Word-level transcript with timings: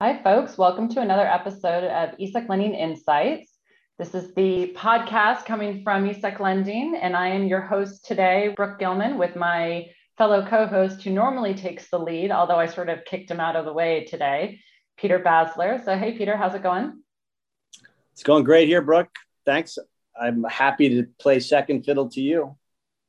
Hi, 0.00 0.22
folks. 0.22 0.56
Welcome 0.56 0.88
to 0.90 1.00
another 1.00 1.26
episode 1.26 1.82
of 1.82 2.16
ESEC 2.18 2.48
Lending 2.48 2.72
Insights. 2.72 3.58
This 3.98 4.14
is 4.14 4.32
the 4.34 4.72
podcast 4.76 5.44
coming 5.44 5.82
from 5.82 6.08
ESEC 6.08 6.38
Lending, 6.38 6.94
and 6.94 7.16
I 7.16 7.30
am 7.30 7.48
your 7.48 7.62
host 7.62 8.04
today, 8.04 8.54
Brooke 8.54 8.78
Gilman, 8.78 9.18
with 9.18 9.34
my 9.34 9.86
fellow 10.16 10.46
co 10.46 10.68
host 10.68 11.02
who 11.02 11.10
normally 11.10 11.52
takes 11.52 11.90
the 11.90 11.98
lead, 11.98 12.30
although 12.30 12.60
I 12.60 12.66
sort 12.66 12.90
of 12.90 13.04
kicked 13.06 13.28
him 13.28 13.40
out 13.40 13.56
of 13.56 13.64
the 13.64 13.72
way 13.72 14.04
today, 14.04 14.60
Peter 14.96 15.18
Basler. 15.18 15.84
So, 15.84 15.98
hey, 15.98 16.16
Peter, 16.16 16.36
how's 16.36 16.54
it 16.54 16.62
going? 16.62 17.02
It's 18.12 18.22
going 18.22 18.44
great 18.44 18.68
here, 18.68 18.82
Brooke. 18.82 19.10
Thanks. 19.44 19.78
I'm 20.16 20.44
happy 20.44 20.90
to 20.90 21.08
play 21.18 21.40
second 21.40 21.82
fiddle 21.82 22.08
to 22.10 22.20
you. 22.20 22.56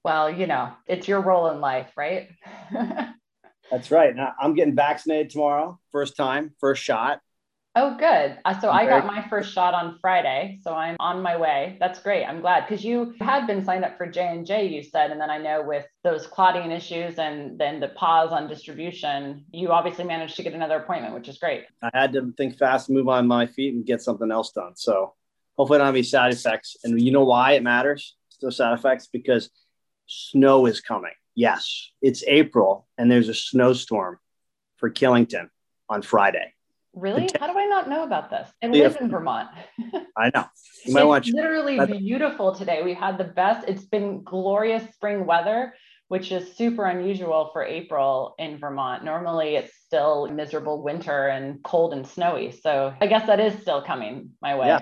Well, 0.03 0.31
you 0.31 0.47
know, 0.47 0.73
it's 0.87 1.07
your 1.07 1.21
role 1.21 1.51
in 1.51 1.61
life, 1.61 1.91
right? 1.95 2.29
That's 3.71 3.91
right. 3.91 4.15
Now, 4.15 4.33
I'm 4.39 4.55
getting 4.55 4.75
vaccinated 4.75 5.29
tomorrow, 5.29 5.79
first 5.91 6.15
time, 6.15 6.51
first 6.59 6.83
shot. 6.83 7.21
Oh, 7.75 7.95
good. 7.97 8.37
Uh, 8.43 8.59
so 8.59 8.71
I 8.71 8.87
got 8.87 9.05
my 9.05 9.25
first 9.29 9.53
shot 9.53 9.75
on 9.75 9.99
Friday, 10.01 10.59
so 10.63 10.73
I'm 10.73 10.97
on 10.99 11.21
my 11.21 11.37
way. 11.37 11.77
That's 11.79 11.99
great. 11.99 12.25
I'm 12.25 12.41
glad 12.41 12.67
because 12.67 12.83
you 12.83 13.13
had 13.21 13.45
been 13.45 13.63
signed 13.63 13.85
up 13.85 13.95
for 13.95 14.07
J 14.07 14.27
and 14.27 14.45
J. 14.45 14.67
You 14.67 14.81
said, 14.81 15.11
and 15.11 15.21
then 15.21 15.29
I 15.29 15.37
know 15.37 15.61
with 15.61 15.85
those 16.03 16.25
clotting 16.25 16.71
issues 16.71 17.19
and 17.19 17.59
then 17.59 17.79
the 17.79 17.89
pause 17.89 18.31
on 18.31 18.47
distribution, 18.49 19.45
you 19.51 19.71
obviously 19.71 20.03
managed 20.03 20.35
to 20.37 20.43
get 20.43 20.53
another 20.53 20.77
appointment, 20.77 21.13
which 21.13 21.29
is 21.29 21.37
great. 21.37 21.65
I 21.83 21.91
had 21.93 22.11
to 22.13 22.33
think 22.35 22.57
fast, 22.57 22.89
move 22.89 23.07
on 23.07 23.27
my 23.27 23.45
feet, 23.45 23.75
and 23.75 23.85
get 23.85 24.01
something 24.01 24.31
else 24.31 24.51
done. 24.51 24.75
So 24.75 25.13
hopefully, 25.55 25.77
I 25.77 25.79
don't 25.79 25.85
have 25.85 25.95
any 25.95 26.03
side 26.03 26.33
effects. 26.33 26.75
And 26.83 26.99
you 26.99 27.11
know 27.11 27.23
why 27.23 27.53
it 27.53 27.63
matters? 27.63 28.15
Those 28.41 28.57
side 28.57 28.77
effects 28.77 29.07
because 29.07 29.51
snow 30.07 30.65
is 30.65 30.81
coming. 30.81 31.13
Yes, 31.39 31.91
it's 32.01 32.21
April 32.27 32.85
and 32.97 33.09
there's 33.09 33.29
a 33.29 33.33
snowstorm 33.33 34.19
for 34.75 34.89
Killington 34.89 35.49
on 35.87 36.01
Friday. 36.01 36.53
Really? 36.93 37.29
How 37.39 37.47
do 37.49 37.57
I 37.57 37.65
not 37.65 37.87
know 37.87 38.03
about 38.03 38.29
this? 38.29 38.49
I 38.61 38.67
live 38.67 38.97
in 38.99 39.09
Vermont. 39.09 39.47
I 40.17 40.31
know. 40.35 40.43
You 40.83 40.93
might 40.93 40.99
it's 40.99 41.07
want 41.07 41.27
literally 41.27 41.97
beautiful 41.97 42.53
today. 42.53 42.81
We've 42.83 42.97
had 42.97 43.17
the 43.17 43.23
best. 43.23 43.69
It's 43.69 43.85
been 43.85 44.21
glorious 44.21 44.83
spring 44.93 45.25
weather, 45.25 45.73
which 46.09 46.33
is 46.33 46.57
super 46.57 46.83
unusual 46.87 47.51
for 47.53 47.63
April 47.63 48.35
in 48.37 48.57
Vermont. 48.57 49.05
Normally, 49.05 49.55
it's 49.55 49.71
still 49.85 50.27
miserable 50.27 50.83
winter 50.83 51.29
and 51.29 51.63
cold 51.63 51.93
and 51.93 52.05
snowy. 52.05 52.51
So 52.51 52.93
I 52.99 53.07
guess 53.07 53.27
that 53.27 53.39
is 53.39 53.61
still 53.61 53.81
coming 53.81 54.31
my 54.41 54.57
way. 54.57 54.67
Yeah. 54.67 54.79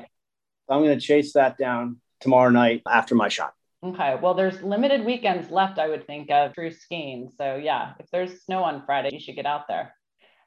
I'm 0.67 0.81
going 0.81 0.97
to 0.97 1.05
chase 1.05 1.33
that 1.33 1.59
down 1.59 1.97
tomorrow 2.19 2.49
night 2.49 2.81
after 2.87 3.13
my 3.13 3.29
shot. 3.29 3.53
Okay. 3.83 4.15
Well, 4.21 4.33
there's 4.33 4.61
limited 4.63 5.05
weekends 5.05 5.51
left, 5.51 5.77
I 5.77 5.87
would 5.87 6.07
think, 6.07 6.31
of 6.31 6.53
through 6.53 6.71
skiing. 6.71 7.29
So, 7.37 7.55
yeah, 7.57 7.93
if 7.99 8.07
there's 8.11 8.41
snow 8.41 8.63
on 8.63 8.83
Friday, 8.85 9.09
you 9.13 9.19
should 9.19 9.35
get 9.35 9.45
out 9.45 9.67
there. 9.67 9.93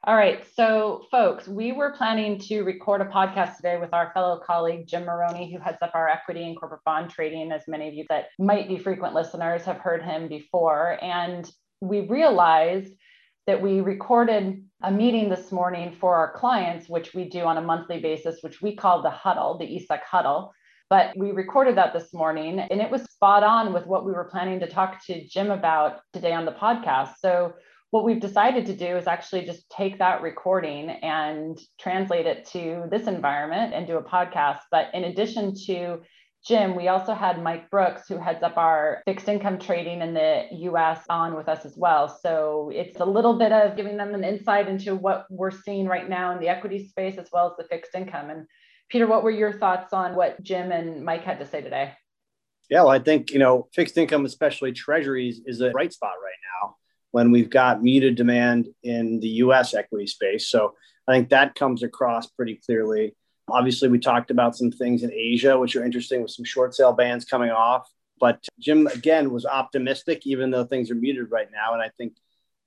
All 0.03 0.15
right. 0.15 0.43
So, 0.55 1.03
folks, 1.11 1.47
we 1.47 1.71
were 1.71 1.93
planning 1.93 2.39
to 2.39 2.63
record 2.63 3.01
a 3.01 3.05
podcast 3.05 3.57
today 3.57 3.77
with 3.77 3.93
our 3.93 4.11
fellow 4.13 4.41
colleague, 4.45 4.87
Jim 4.87 5.05
Maroney, 5.05 5.53
who 5.53 5.59
heads 5.59 5.77
up 5.81 5.91
our 5.93 6.09
equity 6.09 6.43
and 6.43 6.59
corporate 6.59 6.83
bond 6.85 7.11
trading. 7.11 7.51
As 7.51 7.61
many 7.67 7.87
of 7.87 7.93
you 7.93 8.05
that 8.09 8.25
might 8.39 8.67
be 8.67 8.79
frequent 8.79 9.13
listeners 9.13 9.63
have 9.63 9.77
heard 9.77 10.03
him 10.03 10.27
before. 10.27 10.97
And 11.03 11.49
we 11.81 12.01
realized 12.01 12.91
that 13.47 13.61
we 13.61 13.81
recorded 13.81 14.65
a 14.81 14.91
meeting 14.91 15.29
this 15.29 15.51
morning 15.51 15.95
for 15.99 16.15
our 16.15 16.33
clients, 16.33 16.89
which 16.89 17.13
we 17.13 17.29
do 17.29 17.41
on 17.41 17.57
a 17.57 17.61
monthly 17.61 17.99
basis, 17.99 18.39
which 18.41 18.61
we 18.61 18.75
call 18.75 19.03
the 19.03 19.09
huddle, 19.09 19.57
the 19.57 19.65
ESEC 19.65 19.99
huddle. 20.01 20.51
But 20.91 21.15
we 21.15 21.31
recorded 21.31 21.77
that 21.77 21.93
this 21.93 22.13
morning 22.13 22.59
and 22.59 22.81
it 22.81 22.91
was 22.91 23.03
spot 23.03 23.43
on 23.43 23.71
with 23.71 23.87
what 23.87 24.05
we 24.05 24.11
were 24.11 24.25
planning 24.25 24.59
to 24.59 24.67
talk 24.67 25.01
to 25.05 25.25
Jim 25.25 25.49
about 25.49 26.01
today 26.11 26.33
on 26.33 26.43
the 26.43 26.51
podcast. 26.51 27.13
So, 27.21 27.53
what 27.91 28.03
we've 28.03 28.19
decided 28.19 28.65
to 28.65 28.75
do 28.75 28.97
is 28.97 29.07
actually 29.07 29.45
just 29.45 29.69
take 29.69 29.99
that 29.99 30.21
recording 30.21 30.89
and 30.89 31.57
translate 31.79 32.25
it 32.25 32.45
to 32.47 32.87
this 32.91 33.07
environment 33.07 33.73
and 33.73 33.87
do 33.87 33.95
a 33.95 34.03
podcast. 34.03 34.59
But 34.69 34.87
in 34.93 35.05
addition 35.05 35.55
to 35.67 36.01
Jim, 36.45 36.75
we 36.75 36.89
also 36.89 37.13
had 37.13 37.41
Mike 37.41 37.69
Brooks, 37.69 38.09
who 38.09 38.17
heads 38.17 38.43
up 38.43 38.57
our 38.57 39.01
fixed 39.05 39.29
income 39.29 39.59
trading 39.59 40.01
in 40.01 40.13
the 40.13 40.47
US, 40.51 41.05
on 41.09 41.35
with 41.35 41.47
us 41.47 41.65
as 41.65 41.77
well. 41.77 42.09
So 42.09 42.69
it's 42.73 42.99
a 42.99 43.05
little 43.05 43.37
bit 43.37 43.53
of 43.53 43.77
giving 43.77 43.95
them 43.95 44.13
an 44.13 44.25
insight 44.25 44.67
into 44.67 44.95
what 44.95 45.25
we're 45.29 45.51
seeing 45.51 45.85
right 45.85 46.09
now 46.09 46.33
in 46.33 46.41
the 46.41 46.49
equity 46.49 46.85
space 46.85 47.17
as 47.17 47.29
well 47.31 47.47
as 47.49 47.57
the 47.57 47.69
fixed 47.69 47.95
income. 47.95 48.29
And 48.29 48.47
Peter, 48.91 49.07
what 49.07 49.23
were 49.23 49.31
your 49.31 49.53
thoughts 49.53 49.93
on 49.93 50.15
what 50.15 50.43
Jim 50.43 50.71
and 50.71 51.05
Mike 51.05 51.23
had 51.23 51.39
to 51.39 51.45
say 51.45 51.61
today? 51.61 51.93
Yeah, 52.69 52.81
well, 52.81 52.89
I 52.89 52.99
think, 52.99 53.31
you 53.31 53.39
know, 53.39 53.69
fixed 53.73 53.97
income, 53.97 54.25
especially 54.25 54.73
treasuries, 54.73 55.41
is 55.45 55.61
a 55.61 55.71
bright 55.71 55.93
spot 55.93 56.13
right 56.21 56.33
now 56.61 56.75
when 57.11 57.31
we've 57.31 57.49
got 57.49 57.81
muted 57.81 58.15
demand 58.15 58.67
in 58.83 59.21
the 59.21 59.27
US 59.27 59.73
equity 59.73 60.07
space. 60.07 60.49
So 60.49 60.75
I 61.07 61.13
think 61.13 61.29
that 61.29 61.55
comes 61.55 61.83
across 61.83 62.27
pretty 62.27 62.59
clearly. 62.65 63.15
Obviously, 63.49 63.87
we 63.87 63.97
talked 63.97 64.29
about 64.29 64.57
some 64.57 64.71
things 64.71 65.03
in 65.03 65.11
Asia, 65.11 65.57
which 65.57 65.75
are 65.75 65.85
interesting 65.85 66.21
with 66.21 66.31
some 66.31 66.45
short 66.45 66.75
sale 66.75 66.93
bans 66.93 67.23
coming 67.23 67.49
off. 67.49 67.89
But 68.19 68.45
Jim, 68.59 68.87
again, 68.87 69.31
was 69.31 69.45
optimistic, 69.45 70.27
even 70.27 70.51
though 70.51 70.65
things 70.65 70.91
are 70.91 70.95
muted 70.95 71.31
right 71.31 71.49
now. 71.51 71.73
And 71.73 71.81
I 71.81 71.91
think 71.97 72.13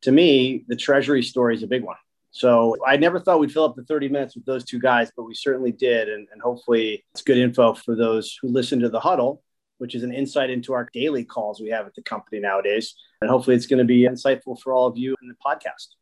to 0.03 0.13
me, 0.13 0.65
the 0.69 0.77
treasury 0.77 1.23
story 1.23 1.55
is 1.55 1.63
a 1.63 1.67
big 1.67 1.83
one. 1.83 1.97
So 2.35 2.77
I 2.85 2.97
never 2.97 3.21
thought 3.21 3.39
we'd 3.39 3.53
fill 3.53 3.65
up 3.65 3.77
the 3.77 3.85
30 3.85 4.09
minutes 4.09 4.35
with 4.35 4.45
those 4.45 4.65
two 4.65 4.81
guys, 4.81 5.13
but 5.17 5.23
we 5.23 5.35
certainly 5.35 5.71
did. 5.71 6.09
And, 6.09 6.27
and 6.33 6.43
hopefully 6.43 7.05
it's 7.13 7.23
good 7.23 7.39
info 7.39 7.75
for 7.75 7.95
those 7.95 8.37
who 8.43 8.49
listen 8.49 8.81
to 8.81 8.89
the 8.89 8.99
huddle, 8.99 9.41
which 9.79 9.95
is 9.95 10.03
an 10.03 10.13
insight 10.13 10.51
into 10.51 10.73
our 10.73 10.89
daily 10.93 11.25
calls 11.25 11.61
we 11.61 11.71
have 11.71 11.87
at 11.87 11.95
the 11.95 12.03
company 12.03 12.41
nowadays. 12.41 12.97
And 13.21 13.31
hopefully 13.31 13.55
it's 13.55 13.67
going 13.67 13.79
to 13.79 13.85
be 13.85 14.01
insightful 14.01 14.61
for 14.61 14.73
all 14.73 14.89
of 14.89 14.99
you 14.99 15.15
in 15.23 15.29
the 15.29 15.37
podcast. 15.47 15.95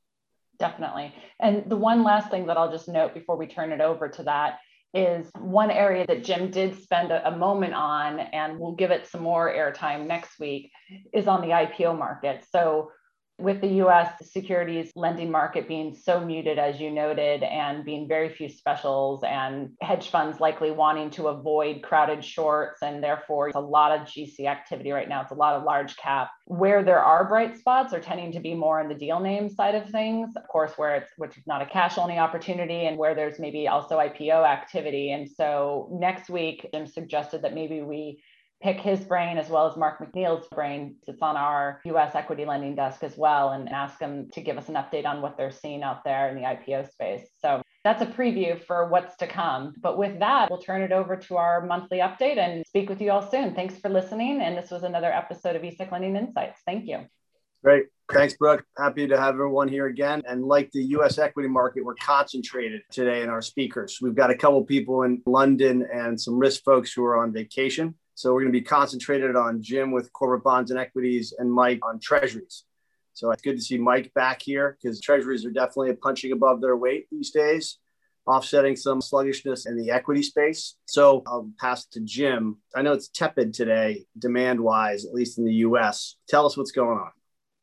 Definitely. 0.59 1.15
And 1.39 1.69
the 1.69 1.77
one 1.77 2.03
last 2.03 2.31
thing 2.31 2.47
that 2.47 2.57
I'll 2.57 2.73
just 2.73 2.89
note 2.89 3.13
before 3.13 3.37
we 3.37 3.47
turn 3.47 3.71
it 3.71 3.83
over 3.83 4.09
to 4.09 4.23
that 4.23 4.61
is 4.95 5.31
one 5.39 5.71
area 5.71 6.07
that 6.07 6.25
Jim 6.25 6.51
did 6.51 6.83
spend 6.83 7.13
a, 7.13 7.29
a, 7.29 7.37
moment 7.37 7.75
on, 7.75 8.21
and 8.21 8.59
we'll 8.59 8.75
give 8.75 8.91
it 8.91 9.07
some 9.07 9.23
more 9.23 9.53
airtime 9.53 10.07
next 10.07 10.39
week, 10.39 10.71
is 11.13 11.29
on 11.29 11.43
the 11.43 11.49
IPO 11.49 11.99
market. 11.99 12.47
So 12.51 12.91
with 13.43 13.61
the 13.61 13.83
US 13.85 14.13
securities 14.31 14.93
lending 14.95 15.31
market 15.31 15.67
being 15.67 15.95
so 15.95 16.21
muted, 16.21 16.59
as 16.59 16.81
you 16.81 16.91
noted, 16.91 17.43
and 17.43 17.85
being 17.85 18.07
very 18.07 18.29
few 18.29 18.49
specials, 18.49 19.25
and 19.25 19.71
hedge 19.81 20.09
funds 20.09 20.41
likely 20.41 20.71
wanting 20.71 21.11
to 21.11 21.29
avoid 21.29 21.83
crowded 21.83 22.25
shorts, 22.25 22.83
and 22.83 23.03
therefore 23.03 23.51
a 23.55 23.61
lot 23.61 23.93
of 23.93 24.07
GC 24.07 24.47
activity 24.47 24.93
right 24.93 25.09
now. 25.09 25.23
It's 25.23 25.33
a 25.33 25.35
lot 25.35 25.55
of 25.55 25.65
large 25.65 25.97
cap. 25.97 26.31
Where 26.47 26.85
there 26.85 27.01
are 27.01 27.29
bright 27.29 27.59
spots 27.59 27.93
are 27.93 28.01
tending 28.01 28.33
to 28.33 28.41
be 28.41 28.55
more 28.55 28.81
in 28.81 28.89
the 28.89 28.95
deal 28.95 29.21
name 29.21 29.51
side 29.51 29.75
of 29.75 29.91
things, 29.91 30.31
of 30.37 30.47
course, 30.49 30.73
where 30.77 30.97
it's 30.97 31.11
which 31.17 31.37
is 31.37 31.47
not 31.47 31.63
a 31.63 31.67
cash 31.67 31.99
only 31.99 32.19
opportunity, 32.19 32.87
and 32.87 32.97
where 32.97 33.15
there's 33.15 33.39
maybe 33.39 33.69
also 33.69 33.99
IPO 33.99 34.47
activity. 34.47 35.13
And 35.13 35.29
so 35.29 35.89
next 35.93 36.31
week, 36.31 36.69
Jim 36.73 36.87
suggested 36.87 37.43
that 37.43 37.55
maybe 37.55 37.83
we 37.83 38.23
pick 38.63 38.81
his 38.81 39.01
brain 39.01 39.39
as 39.39 39.49
well 39.49 39.67
as 39.67 39.77
Mark 39.77 39.99
McNeil's 39.99 40.47
brain. 40.49 40.97
It's 41.07 41.21
on 41.21 41.37
our 41.37 41.81
US 41.85 42.15
equity 42.15 42.45
lending 42.45 42.77
desk 42.77 43.03
as 43.03 43.17
well 43.17 43.51
and 43.51 43.69
ask 43.69 43.99
them 43.99 44.29
to 44.35 44.41
give 44.41 44.57
us 44.57 44.69
an 44.69 44.77
update 44.77 45.05
on 45.05 45.21
what 45.21 45.37
they're 45.37 45.51
seeing 45.51 45.83
out 45.83 46.05
there 46.05 46.29
in 46.29 46.37
the 46.37 46.43
IPO 46.43 46.91
space. 46.91 47.29
So 47.41 47.63
that's 47.83 48.03
a 48.03 48.07
preview 48.07 48.63
for 48.65 48.87
what's 48.87 49.17
to 49.17 49.27
come. 49.27 49.75
But 49.81 49.99
with 49.99 50.21
that, 50.21 50.49
we'll 50.49 50.63
turn 50.63 50.83
it 50.83 50.93
over 50.93 51.17
to 51.17 51.37
our 51.37 51.67
monthly 51.67 51.99
update 51.99 52.39
and 52.39 52.65
speak 52.67 52.89
with 52.89 53.01
you 53.01 53.11
all 53.11 53.29
soon. 53.29 53.55
Thanks 53.55 53.79
for 53.79 53.89
listening. 53.89 54.41
And 54.41 54.57
this 54.57 54.71
was 54.71 54.85
another 54.85 55.13
episode 55.13 55.57
of 55.57 55.63
ESEC 55.63 55.91
Lending 55.91 56.15
Insights. 56.15 56.61
Thank 56.65 56.87
you. 56.87 57.01
Great. 57.65 57.87
Thanks, 58.13 58.35
Brooke. 58.35 58.65
Happy 58.77 59.07
to 59.07 59.19
have 59.19 59.35
everyone 59.35 59.69
here 59.69 59.87
again. 59.87 60.23
And 60.27 60.45
like 60.45 60.71
the 60.73 60.83
US 60.97 61.19
equity 61.19 61.49
market, 61.49 61.85
we're 61.85 61.95
concentrated 61.95 62.83
today 62.91 63.23
in 63.23 63.29
our 63.29 63.43
speakers. 63.43 63.99
We've 64.01 64.15
got 64.15 64.31
a 64.31 64.37
couple 64.37 64.63
people 64.65 65.03
in 65.03 65.23
London 65.27 65.87
and 65.93 66.21
some 66.21 66.39
risk 66.39 66.63
folks 66.63 66.93
who 66.93 67.05
are 67.05 67.17
on 67.17 67.33
vacation. 67.33 67.95
So 68.15 68.33
we're 68.33 68.43
going 68.43 68.53
to 68.53 68.59
be 68.59 68.65
concentrated 68.65 69.37
on 69.37 69.63
Jim 69.63 69.91
with 69.91 70.13
corporate 70.13 70.45
bonds 70.45 70.71
and 70.71 70.79
equities 70.79 71.33
and 71.39 71.53
Mike 71.53 71.81
on 71.83 71.99
treasuries. 71.99 72.65
So 73.15 73.31
it's 73.31 73.43
good 73.43 73.57
to 73.57 73.63
see 73.63 73.79
Mike 73.79 74.13
back 74.15 74.43
here 74.43 74.77
because 74.81 75.01
treasuries 75.01 75.45
are 75.45 75.51
definitely 75.51 75.95
punching 75.95 76.33
above 76.33 76.61
their 76.61 76.77
weight 76.77 77.09
these 77.11 77.31
days, 77.31 77.79
offsetting 78.27 78.77
some 78.77 79.01
sluggishness 79.01 79.67
in 79.67 79.77
the 79.77 79.91
equity 79.91 80.23
space. 80.23 80.77
So 80.87 81.23
I'll 81.27 81.51
pass 81.59 81.87
to 81.87 82.01
Jim. 82.01 82.59
I 82.75 82.83
know 82.83 82.93
it's 82.93 83.09
tepid 83.09 83.55
today, 83.55 84.05
demand 84.19 84.61
wise, 84.61 85.05
at 85.05 85.15
least 85.15 85.39
in 85.39 85.45
the 85.45 85.55
US. 85.67 86.17
Tell 86.29 86.47
us 86.47 86.57
what's 86.57 86.73
going 86.73 86.99
on. 86.99 87.11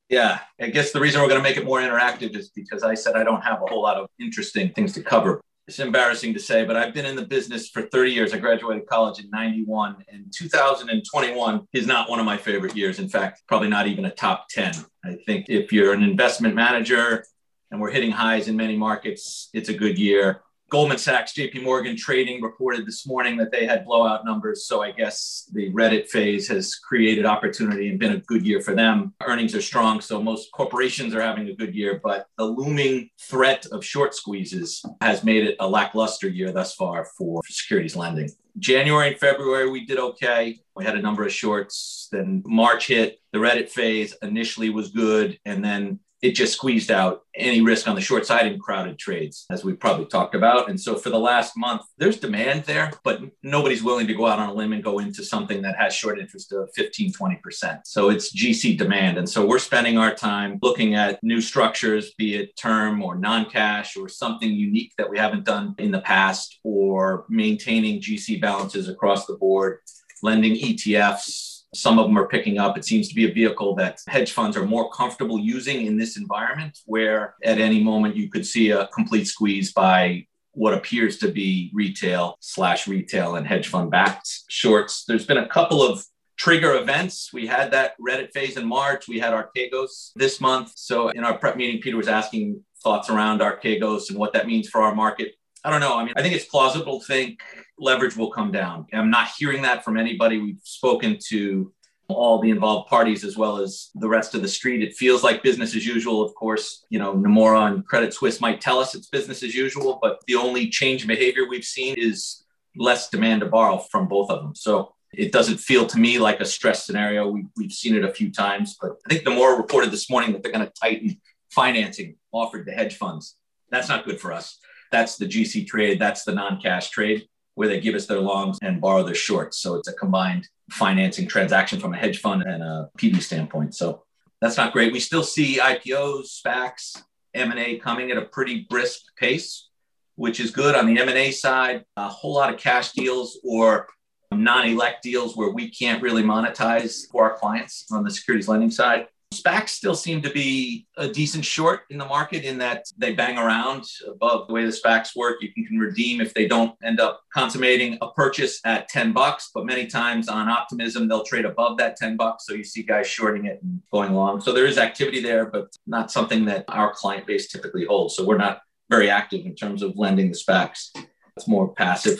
Yeah, 0.10 0.40
I 0.60 0.70
guess 0.70 0.92
the 0.92 1.00
reason 1.00 1.22
we're 1.22 1.28
going 1.28 1.42
to 1.42 1.48
make 1.48 1.58
it 1.58 1.66
more 1.66 1.80
interactive 1.80 2.36
is 2.36 2.50
because 2.50 2.84
I 2.84 2.96
said 2.96 3.16
I 3.16 3.24
don't 3.24 3.42
have 3.42 3.62
a 3.62 3.66
whole 3.68 3.84
lot 3.84 3.98
of 3.98 4.08
interesting 4.20 4.72
things 4.74 4.94
to 4.94 5.04
cover 5.04 5.40
it's 5.70 5.78
embarrassing 5.78 6.34
to 6.34 6.40
say, 6.40 6.66
but 6.66 6.76
I've 6.76 6.96
been 6.96 7.06
in 7.06 7.16
the 7.16 7.26
business 7.26 7.70
for 7.70 7.84
30 7.84 8.12
years. 8.12 8.34
I 8.34 8.40
graduated 8.40 8.88
college 8.88 9.20
in 9.20 9.30
91 9.30 9.98
and 10.12 10.26
2021 10.34 11.68
is 11.74 11.86
not 11.86 12.10
one 12.10 12.20
of 12.20 12.26
my 12.26 12.38
favorite 12.38 12.76
years. 12.76 12.98
In 12.98 13.08
fact, 13.08 13.44
probably 13.48 13.68
not 13.68 13.86
even 13.86 14.06
a 14.06 14.10
top 14.10 14.48
10. 14.50 14.74
I 15.06 15.16
think 15.28 15.46
if 15.48 15.72
you're 15.72 15.94
an 15.94 16.02
investment 16.02 16.56
manager 16.56 17.24
and 17.70 17.80
we're 17.80 17.92
hitting 17.92 18.10
highs 18.10 18.48
in 18.48 18.58
many 18.58 18.76
markets, 18.78 19.52
it's 19.54 19.70
a 19.70 19.74
good 19.76 20.00
year. 20.00 20.42
Goldman 20.70 21.00
Sachs, 21.00 21.34
JP 21.34 21.64
Morgan 21.64 21.98
Trading 21.98 22.42
reported 22.42 22.86
this 22.86 23.08
morning 23.08 23.38
that 23.38 23.52
they 23.52 23.66
had 23.66 23.86
blowout 23.86 24.24
numbers. 24.24 24.66
So 24.66 24.84
I 24.84 24.92
guess 24.92 25.50
the 25.52 25.72
Reddit 25.72 26.08
phase 26.08 26.48
has 26.50 26.76
created 26.76 27.26
opportunity 27.26 27.90
and 27.90 28.00
been 28.00 28.14
a 28.14 28.20
good 28.20 28.46
year 28.46 28.62
for 28.62 28.76
them. 28.76 29.14
Earnings 29.24 29.56
are 29.56 29.62
strong. 29.62 30.00
So 30.00 30.22
most 30.22 30.52
corporations 30.52 31.16
are 31.16 31.22
having 31.22 31.50
a 31.50 31.56
good 31.56 31.74
year, 31.74 32.00
but 32.04 32.28
the 32.38 32.46
looming 32.46 33.10
threat 33.20 33.66
of 33.72 33.84
short 33.84 34.14
squeezes 34.14 34.84
has 35.02 35.24
made 35.24 35.44
it 35.44 35.56
a 35.60 35.68
lackluster 35.68 36.30
year 36.30 36.52
thus 36.52 36.76
far 36.76 37.06
for 37.18 37.42
securities 37.48 37.96
lending. 37.96 38.30
January 38.60 39.10
and 39.10 39.18
February, 39.18 39.70
we 39.70 39.86
did 39.86 39.98
okay. 39.98 40.60
We 40.76 40.86
had 40.86 40.96
a 40.96 41.02
number 41.02 41.24
of 41.24 41.32
shorts. 41.32 42.10
Then 42.12 42.44
March 42.46 42.88
hit. 42.88 43.20
The 43.32 43.40
Reddit 43.40 43.70
phase 43.70 44.16
initially 44.22 44.70
was 44.70 44.92
good. 44.92 45.40
And 45.46 45.64
then 45.64 46.00
it 46.22 46.36
just 46.36 46.54
squeezed 46.54 46.92
out 46.92 47.24
any 47.36 47.62
risk 47.62 47.88
on 47.88 47.96
the 47.96 48.02
short 48.02 48.26
side 48.26 48.46
in 48.46 48.60
crowded 48.60 49.00
trades, 49.00 49.46
as 49.50 49.64
we 49.64 49.74
probably 49.74 50.06
talked 50.06 50.36
about. 50.36 50.70
And 50.70 50.80
so 50.80 50.96
for 50.96 51.10
the 51.10 51.20
last 51.20 51.56
month, 51.56 51.84
there's 51.98 52.20
demand 52.20 52.66
there, 52.66 52.92
but 53.04 53.22
nobody's 53.42 53.84
willing 53.84 54.08
to 54.08 54.14
go 54.14 54.26
out 54.26 54.40
on 54.40 54.50
a 54.50 54.54
limb 54.54 54.74
and 54.74 54.84
go 54.84 55.00
into 55.00 55.24
something 55.24 55.62
that 55.62 55.78
has 55.78 55.94
short 55.94 56.20
interest 56.20 56.52
of 56.52 56.70
15, 56.76 57.14
20%. 57.14 57.80
So 57.86 58.10
it's 58.10 58.36
GC 58.36 58.78
demand. 58.78 59.18
And 59.18 59.30
so 59.30 59.46
we're 59.46 59.60
spending 59.60 59.98
our 59.98 60.14
time 60.14 60.60
looking 60.62 60.96
at 60.96 61.24
new 61.24 61.40
structures, 61.40 62.14
be 62.16 62.36
it 62.36 62.58
term 62.58 63.02
or 63.02 63.16
non 63.16 63.50
cash 63.50 63.96
or 63.96 64.10
something 64.10 64.52
unique 64.52 64.94
that 64.98 65.10
we 65.10 65.18
haven't 65.18 65.46
done 65.46 65.76
in 65.78 65.92
the 65.92 66.02
past, 66.02 66.60
or 66.64 67.26
maintaining 67.30 68.02
GC 68.02 68.42
balances 68.42 68.90
across 68.90 69.26
the 69.26 69.36
board, 69.36 69.80
lending 70.22 70.56
ETFs 70.56 71.59
some 71.74 72.00
of 72.00 72.08
them 72.08 72.18
are 72.18 72.28
picking 72.28 72.58
up. 72.58 72.78
It 72.78 72.86
seems 72.86 73.10
to 73.10 73.16
be 73.16 73.30
a 73.30 73.34
vehicle 73.34 73.76
that 73.76 74.00
hedge 74.08 74.32
funds 74.32 74.58
are 74.58 74.66
more 74.66 74.90
comfortable 74.92 75.40
using 75.40 75.86
in 75.86 75.98
this 75.98 76.18
environment, 76.18 76.80
where 76.86 77.36
at 77.44 77.60
any 77.60 77.84
moment 77.84 78.16
you 78.16 78.30
could 78.30 78.46
see 78.46 78.72
a 78.72 78.88
complete 78.88 79.26
squeeze 79.26 79.72
by 79.72 80.26
what 80.54 80.74
appears 80.74 81.18
to 81.20 81.30
be 81.30 81.72
retail 81.74 82.36
slash 82.40 82.88
retail 82.88 83.36
and 83.36 83.48
hedge 83.48 83.68
fund 83.68 83.92
backed 83.92 84.28
shorts. 84.50 85.06
There's 85.06 85.26
been 85.26 85.38
a 85.38 85.48
couple 85.48 85.82
of 85.82 86.04
trigger 86.38 86.74
events. 86.76 87.32
We 87.34 87.46
had 87.46 87.72
that 87.72 87.94
Reddit 88.00 88.32
phase 88.32 88.58
in 88.58 88.66
March. 88.66 89.08
We 89.08 89.20
had 89.20 89.34
Archegos 89.34 90.12
this 90.16 90.42
month. 90.42 90.72
So 90.76 91.10
in 91.10 91.24
our 91.24 91.38
prep 91.38 91.56
meeting, 91.56 91.82
Peter 91.82 91.98
was 91.98 92.08
asking 92.08 92.64
thoughts 92.82 93.10
around 93.10 93.42
Archegos 93.42 94.10
and 94.10 94.18
what 94.18 94.34
that 94.34 94.48
means 94.48 94.70
for 94.70 94.82
our 94.82 94.96
market. 94.96 95.34
I 95.64 95.70
don't 95.70 95.82
know. 95.82 95.98
I 95.98 96.06
mean, 96.06 96.14
I 96.16 96.22
think 96.22 96.36
it's 96.36 96.46
plausible 96.46 97.00
to 97.00 97.06
think 97.06 97.42
leverage 97.78 98.16
will 98.16 98.32
come 98.32 98.52
down. 98.52 98.86
I'm 98.94 99.10
not 99.10 99.30
hearing 99.38 99.62
that 99.64 99.84
from 99.84 99.98
anybody. 99.98 100.38
We've 100.38 100.62
spoken 100.64 101.18
to 101.30 101.74
all 102.08 102.40
the 102.40 102.50
involved 102.50 102.90
parties 102.90 103.24
as 103.24 103.38
well 103.38 103.58
as 103.58 103.90
the 103.96 104.08
rest 104.08 104.34
of 104.34 104.42
the 104.42 104.48
street. 104.48 104.82
It 104.82 104.96
feels 104.96 105.24
like 105.24 105.44
business 105.44 105.76
as 105.76 105.86
usual. 105.86 106.24
Of 106.24 106.34
course, 106.34 106.86
you 106.90 106.98
know, 106.98 107.14
Nomura 107.14 107.72
and 107.72 107.86
Credit 107.86 108.14
Suisse 108.14 108.42
might 108.42 108.62
tell 108.62 108.80
us 108.80 108.96
it's 108.96 109.08
business 109.08 109.44
as 109.44 109.54
usual, 109.54 110.00
but 110.02 110.20
the 110.28 110.36
only 110.36 110.70
change 110.70 111.02
in 111.02 111.08
behavior 111.08 111.48
we've 111.48 111.64
seen 111.64 111.96
is 111.98 112.44
less 112.76 113.10
demand 113.10 113.42
to 113.42 113.48
borrow 113.48 113.78
from 113.78 114.08
both 114.08 114.30
of 114.30 114.42
them. 114.42 114.56
So 114.56 114.96
it 115.14 115.32
doesn't 115.32 115.60
feel 115.60 115.86
to 115.88 116.00
me 116.00 116.20
like 116.20 116.40
a 116.40 116.46
stress 116.46 116.86
scenario. 116.86 117.28
We, 117.28 117.46
we've 117.58 117.72
seen 117.72 117.96
it 117.96 118.04
a 118.04 118.14
few 118.14 118.32
times, 118.32 118.78
but 118.82 118.92
I 119.06 119.14
think 119.14 119.26
Nomura 119.26 119.58
reported 119.58 119.92
this 119.92 120.10
morning 120.10 120.32
that 120.34 120.44
they're 120.44 120.52
going 120.52 120.66
to 120.66 120.74
tighten 120.82 121.20
financing 121.50 122.16
offered 122.32 122.66
to 122.68 122.72
hedge 122.72 122.96
funds. 122.96 123.36
That's 123.72 123.90
not 123.90 124.06
good 124.06 124.20
for 124.20 124.32
us. 124.32 124.59
That's 124.92 125.18
the 125.18 125.26
GC 125.26 125.68
trade. 125.68 126.00
That's 126.00 126.24
the 126.24 126.34
non-cash 126.34 126.90
trade 126.90 127.28
where 127.56 127.68
they 127.68 127.80
give 127.80 127.96
us 127.96 128.06
their 128.06 128.22
longs 128.22 128.58
and 128.62 128.80
borrow 128.80 129.04
their 129.04 129.16
shorts. 129.16 129.58
So 129.60 129.76
it's 129.76 129.90
a 129.90 129.94
combined 129.94 130.48
financing 130.72 131.28
transaction 131.28 131.80
from 131.80 131.94
a 131.94 131.98
hedge 131.98 132.20
fund 132.20 132.44
and 132.44 132.64
a 132.64 132.90
PB 132.98 133.22
standpoint. 133.22 133.76
So 133.76 134.04
that's 134.40 134.56
not 134.56 134.72
great. 134.72 134.94
We 134.94 135.00
still 135.00 135.24
see 135.24 135.60
IPOs, 135.60 136.42
SPACs, 136.42 137.04
M&A 137.34 137.78
coming 137.80 138.12
at 138.12 138.18
a 138.18 138.22
pretty 138.22 138.66
brisk 138.70 139.02
pace, 139.18 139.68
which 140.16 140.40
is 140.40 140.52
good 140.52 140.76
on 140.76 140.86
the 140.86 141.02
M&A 141.02 141.32
side. 141.32 141.84
A 141.98 142.08
whole 142.08 142.34
lot 142.34 142.54
of 142.54 142.60
cash 142.60 142.94
deals 142.94 143.40
or 143.44 143.88
non-elect 144.32 145.04
deals 145.04 145.36
where 145.36 145.50
we 145.50 145.70
can't 145.70 146.02
really 146.02 146.24
monetize 146.24 147.10
for 147.12 147.30
our 147.30 147.38
clients 147.38 147.86
on 147.92 148.04
the 148.04 148.12
securities 148.12 148.48
lending 148.48 148.72
side. 148.72 149.08
SPACs 149.32 149.70
still 149.70 149.94
seem 149.94 150.24
to 150.24 150.30
be 150.32 150.88
a 150.98 151.08
decent 151.08 151.46
short 151.46 151.82
in 151.92 152.00
the 152.00 152.06
market 152.06 152.44
in 152.44 152.58
that 152.58 152.86
they 152.98 153.14
bang 153.14 153.38
around 153.38 153.84
above 154.08 154.48
the 154.48 154.54
way 154.54 154.66
the 154.66 154.72
SPACs 154.72 155.16
work. 155.16 155.38
You 155.42 155.54
can, 155.54 155.66
can 155.66 155.78
redeem 155.78 156.20
if 156.20 156.34
they 156.34 156.48
don't 156.48 156.76
end 156.84 157.00
up 157.00 157.22
consummating 157.32 158.00
a 158.02 158.12
purchase 158.12 158.60
at 158.66 158.90
10 158.90 159.14
bucks, 159.14 159.52
but 159.54 159.68
many 159.68 159.86
times 159.86 160.30
on 160.30 160.50
optimism, 160.50 161.08
they'll 161.08 161.24
trade 161.24 161.46
above 161.46 161.78
that 161.78 161.96
10 161.96 162.18
bucks. 162.18 162.48
So 162.48 162.56
you 162.56 162.64
see 162.64 162.82
guys 162.82 163.06
shorting 163.06 163.46
it 163.46 163.62
and 163.62 163.82
going 163.92 164.14
long. 164.14 164.42
So 164.42 164.52
there 164.52 164.66
is 164.66 164.80
activity 164.80 165.22
there, 165.22 165.46
but 165.46 165.76
not 165.86 166.12
something 166.12 166.46
that 166.46 166.66
our 166.68 166.92
client 166.92 167.28
base 167.28 167.50
typically 167.50 167.86
holds. 167.86 168.16
So 168.16 168.26
we're 168.26 168.38
not 168.38 168.62
very 168.90 169.12
active 169.12 169.46
in 169.46 169.54
terms 169.54 169.84
of 169.84 169.96
lending 169.96 170.32
the 170.32 170.38
SPACs. 170.38 170.90
It's 171.38 171.48
more 171.48 171.72
passive. 171.72 172.20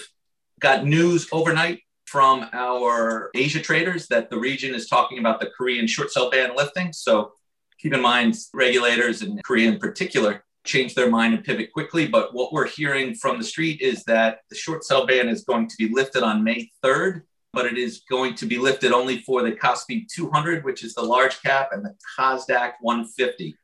Got 0.60 0.86
news 0.86 1.28
overnight 1.32 1.80
from 2.10 2.50
our 2.54 3.30
Asia 3.36 3.60
traders 3.60 4.08
that 4.08 4.30
the 4.30 4.38
region 4.38 4.74
is 4.74 4.88
talking 4.88 5.20
about 5.20 5.40
the 5.40 5.50
Korean 5.56 5.86
short 5.86 6.12
sell 6.12 6.32
ban 6.32 6.56
lifting. 6.56 6.92
So 6.92 7.34
keep 7.80 7.94
in 7.94 8.02
mind, 8.02 8.36
regulators 8.54 9.22
in 9.22 9.40
Korea 9.46 9.70
in 9.70 9.80
particular 9.80 10.44
change 10.66 10.96
their 10.96 11.10
mind 11.10 11.34
and 11.36 11.44
pivot 11.44 11.72
quickly. 11.72 12.08
But 12.08 12.34
what 12.34 12.52
we're 12.52 12.68
hearing 12.68 13.16
from 13.16 13.38
the 13.38 13.44
street 13.44 13.82
is 13.82 14.04
that 14.06 14.40
the 14.50 14.56
short 14.56 14.84
sell 14.84 15.06
ban 15.06 15.30
is 15.30 15.44
going 15.44 15.68
to 15.68 15.76
be 15.78 15.90
lifted 15.90 16.24
on 16.24 16.44
May 16.44 16.72
3rd, 16.84 17.22
but 17.54 17.66
it 17.66 17.78
is 17.78 18.02
going 18.10 18.36
to 18.36 18.46
be 18.46 18.58
lifted 18.58 18.92
only 18.92 19.20
for 19.20 19.44
the 19.44 19.52
Kospi 19.52 20.08
200, 20.14 20.64
which 20.64 20.84
is 20.84 20.96
the 20.96 21.04
large 21.04 21.42
cap, 21.42 21.70
and 21.72 21.86
the 21.86 21.96
Kosdaq 22.18 22.74
150 22.82 23.56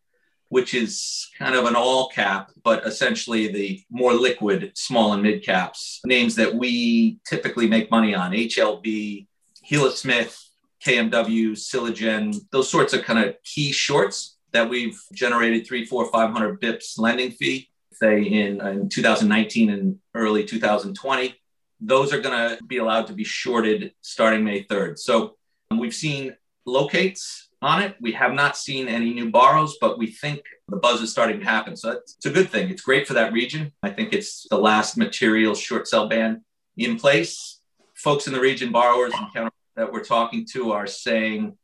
which 0.55 0.73
is 0.73 1.27
kind 1.37 1.53
of 1.53 1.65
an 1.65 1.75
all 1.75 2.07
cap, 2.07 2.49
but 2.63 2.87
essentially 2.87 3.51
the 3.51 3.83
more 3.89 4.13
liquid 4.13 4.71
small 4.73 5.11
and 5.11 5.21
mid 5.21 5.43
caps, 5.43 5.99
names 6.05 6.33
that 6.33 6.55
we 6.55 7.19
typically 7.27 7.67
make 7.67 7.91
money 7.91 8.15
on 8.15 8.31
HLB, 8.31 9.27
Helixmith, 9.69 10.41
KMW, 10.81 11.51
SillaJen, 11.51 12.39
those 12.53 12.69
sorts 12.71 12.93
of 12.93 13.03
kind 13.03 13.19
of 13.19 13.35
key 13.43 13.73
shorts 13.73 14.37
that 14.53 14.69
we've 14.69 14.97
generated 15.11 15.67
three, 15.67 15.83
four, 15.83 16.09
500 16.09 16.61
bips 16.61 16.97
lending 16.97 17.31
fee, 17.31 17.67
say 17.91 18.23
in, 18.23 18.65
in 18.65 18.87
2019 18.87 19.69
and 19.71 19.99
early 20.13 20.45
2020. 20.45 21.35
Those 21.81 22.13
are 22.13 22.21
going 22.21 22.57
to 22.57 22.63
be 22.63 22.77
allowed 22.77 23.07
to 23.07 23.13
be 23.13 23.25
shorted 23.25 23.91
starting 23.99 24.45
May 24.45 24.63
3rd. 24.63 24.99
So 24.99 25.35
we've 25.77 25.93
seen 25.93 26.37
locates 26.65 27.49
on 27.65 27.81
it. 27.81 27.95
We 27.99 28.11
have 28.11 28.33
not 28.33 28.55
seen 28.55 28.87
any 28.87 29.11
new 29.11 29.31
borrows, 29.31 29.77
but 29.81 29.97
we 29.97 30.05
think 30.07 30.43
the 30.67 30.77
buzz 30.77 31.01
is 31.01 31.11
starting 31.11 31.39
to 31.39 31.45
happen. 31.45 31.75
So 31.75 31.93
it's 31.93 32.23
a 32.23 32.29
good 32.29 32.51
thing. 32.51 32.69
It's 32.69 32.83
great 32.83 33.07
for 33.07 33.15
that 33.15 33.33
region. 33.33 33.71
I 33.81 33.89
think 33.89 34.13
it's 34.13 34.45
the 34.51 34.59
last 34.59 34.97
material 34.97 35.55
short 35.55 35.87
sell 35.87 36.07
ban 36.07 36.45
in 36.77 36.97
place. 36.97 37.59
Folks 37.95 38.27
in 38.27 38.33
the 38.33 38.39
region, 38.39 38.71
borrowers 38.71 39.13
and 39.15 39.33
counter 39.33 39.51
that 39.75 39.91
we're 39.91 40.03
talking 40.03 40.45
to 40.53 40.73
are 40.73 40.85
saying 40.85 41.57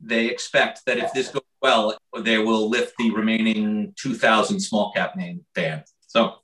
they 0.00 0.26
expect 0.26 0.82
that 0.86 0.98
if 0.98 1.12
this 1.12 1.28
goes 1.28 1.42
well, 1.60 1.98
they 2.22 2.38
will 2.38 2.68
lift 2.68 2.94
the 2.96 3.10
remaining 3.10 3.92
2,000 4.00 4.60
small 4.60 4.92
cap 4.92 5.16
name 5.16 5.44
ban. 5.56 5.82
So 6.06 6.36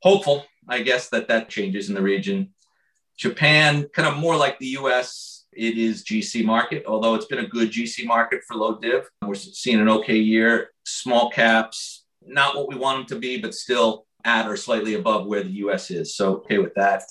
hopeful, 0.00 0.46
I 0.68 0.82
guess, 0.82 1.08
that 1.08 1.26
that 1.26 1.48
changes 1.48 1.88
in 1.88 1.96
the 1.96 2.02
region. 2.02 2.54
Japan, 3.18 3.88
kind 3.92 4.06
of 4.06 4.16
more 4.16 4.36
like 4.36 4.60
the 4.60 4.78
US, 4.78 5.39
it 5.52 5.76
is 5.76 6.04
GC 6.04 6.44
market, 6.44 6.84
although 6.86 7.14
it's 7.14 7.26
been 7.26 7.40
a 7.40 7.48
good 7.48 7.70
GC 7.70 8.06
market 8.06 8.42
for 8.46 8.56
low 8.56 8.78
div. 8.78 9.08
We're 9.22 9.34
seeing 9.34 9.80
an 9.80 9.88
okay 9.88 10.16
year. 10.16 10.70
Small 10.84 11.30
caps, 11.30 12.04
not 12.26 12.56
what 12.56 12.68
we 12.68 12.76
want 12.76 13.08
them 13.08 13.16
to 13.16 13.20
be, 13.20 13.40
but 13.40 13.54
still 13.54 14.06
at 14.24 14.46
or 14.46 14.56
slightly 14.56 14.94
above 14.94 15.26
where 15.26 15.42
the 15.42 15.50
US 15.64 15.90
is. 15.90 16.14
So, 16.14 16.36
okay 16.36 16.58
with 16.58 16.74
that. 16.74 17.02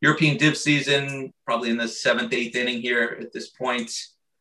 European 0.00 0.36
div 0.36 0.56
season, 0.56 1.32
probably 1.46 1.70
in 1.70 1.78
the 1.78 1.88
seventh, 1.88 2.32
eighth 2.32 2.56
inning 2.56 2.82
here 2.82 3.16
at 3.20 3.32
this 3.32 3.50
point. 3.50 3.90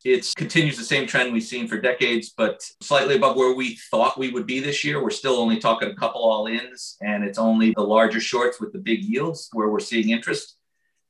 It 0.03 0.29
continues 0.35 0.77
the 0.77 0.83
same 0.83 1.07
trend 1.07 1.31
we've 1.31 1.43
seen 1.43 1.65
for 1.65 1.79
decades, 1.79 2.33
but 2.35 2.61
slightly 2.81 3.15
above 3.15 3.37
where 3.37 3.55
we 3.55 3.77
thought 3.89 4.17
we 4.17 4.31
would 4.31 4.45
be 4.45 4.59
this 4.59 4.83
year. 4.83 5.01
We're 5.01 5.11
still 5.11 5.37
only 5.37 5.59
talking 5.59 5.89
a 5.89 5.95
couple 5.95 6.21
all 6.21 6.47
ins, 6.47 6.97
and 7.01 7.23
it's 7.23 7.37
only 7.37 7.73
the 7.73 7.83
larger 7.83 8.19
shorts 8.19 8.59
with 8.59 8.73
the 8.73 8.79
big 8.79 9.01
yields 9.05 9.47
where 9.53 9.69
we're 9.69 9.79
seeing 9.79 10.09
interest 10.09 10.57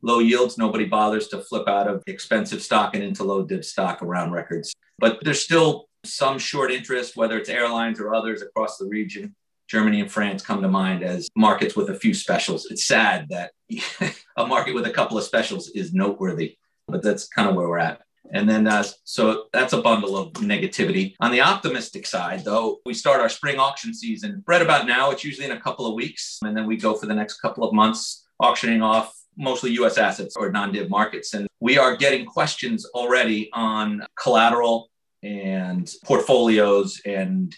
low 0.03 0.19
yields, 0.19 0.57
nobody 0.57 0.85
bothers 0.85 1.27
to 1.29 1.39
flip 1.39 1.67
out 1.67 1.87
of 1.87 2.03
expensive 2.05 2.61
stock 2.61 2.93
and 2.93 3.03
into 3.03 3.23
low 3.23 3.43
div 3.43 3.65
stock 3.65 4.01
around 4.01 4.31
records. 4.31 4.73
But 4.99 5.19
there's 5.23 5.41
still 5.41 5.87
some 6.05 6.37
short 6.37 6.71
interest, 6.71 7.15
whether 7.15 7.37
it's 7.37 7.49
airlines 7.49 7.99
or 7.99 8.13
others 8.13 8.41
across 8.41 8.77
the 8.77 8.85
region. 8.85 9.35
Germany 9.67 10.01
and 10.01 10.11
France 10.11 10.43
come 10.43 10.61
to 10.61 10.67
mind 10.67 11.03
as 11.03 11.29
markets 11.35 11.75
with 11.75 11.89
a 11.89 11.95
few 11.95 12.13
specials. 12.13 12.67
It's 12.69 12.85
sad 12.85 13.27
that 13.29 13.51
a 14.37 14.45
market 14.45 14.75
with 14.75 14.85
a 14.85 14.91
couple 14.91 15.17
of 15.17 15.23
specials 15.23 15.69
is 15.69 15.93
noteworthy, 15.93 16.57
but 16.87 17.01
that's 17.01 17.27
kind 17.29 17.49
of 17.49 17.55
where 17.55 17.67
we're 17.67 17.79
at. 17.79 18.01
And 18.31 18.49
then, 18.49 18.67
uh, 18.67 18.83
so 19.03 19.45
that's 19.53 19.73
a 19.73 19.81
bundle 19.81 20.17
of 20.17 20.33
negativity. 20.33 21.13
On 21.19 21.31
the 21.31 21.41
optimistic 21.41 22.05
side, 22.07 22.43
though, 22.43 22.79
we 22.85 22.93
start 22.93 23.21
our 23.21 23.29
spring 23.29 23.59
auction 23.59 23.93
season 23.93 24.43
right 24.47 24.61
about 24.61 24.87
now. 24.87 25.11
It's 25.11 25.23
usually 25.23 25.45
in 25.45 25.51
a 25.51 25.59
couple 25.59 25.85
of 25.85 25.93
weeks. 25.93 26.39
And 26.43 26.55
then 26.55 26.65
we 26.65 26.77
go 26.77 26.95
for 26.95 27.05
the 27.05 27.13
next 27.13 27.41
couple 27.41 27.63
of 27.63 27.73
months 27.73 28.25
auctioning 28.39 28.81
off 28.81 29.13
mostly 29.37 29.71
US 29.71 29.97
assets 29.97 30.35
or 30.35 30.51
non 30.51 30.71
div 30.71 30.89
markets. 30.89 31.33
And 31.33 31.47
we 31.59 31.77
are 31.77 31.95
getting 31.95 32.25
questions 32.25 32.85
already 32.93 33.49
on 33.53 34.05
collateral 34.21 34.89
and 35.23 35.89
portfolios 36.03 37.01
and 37.05 37.55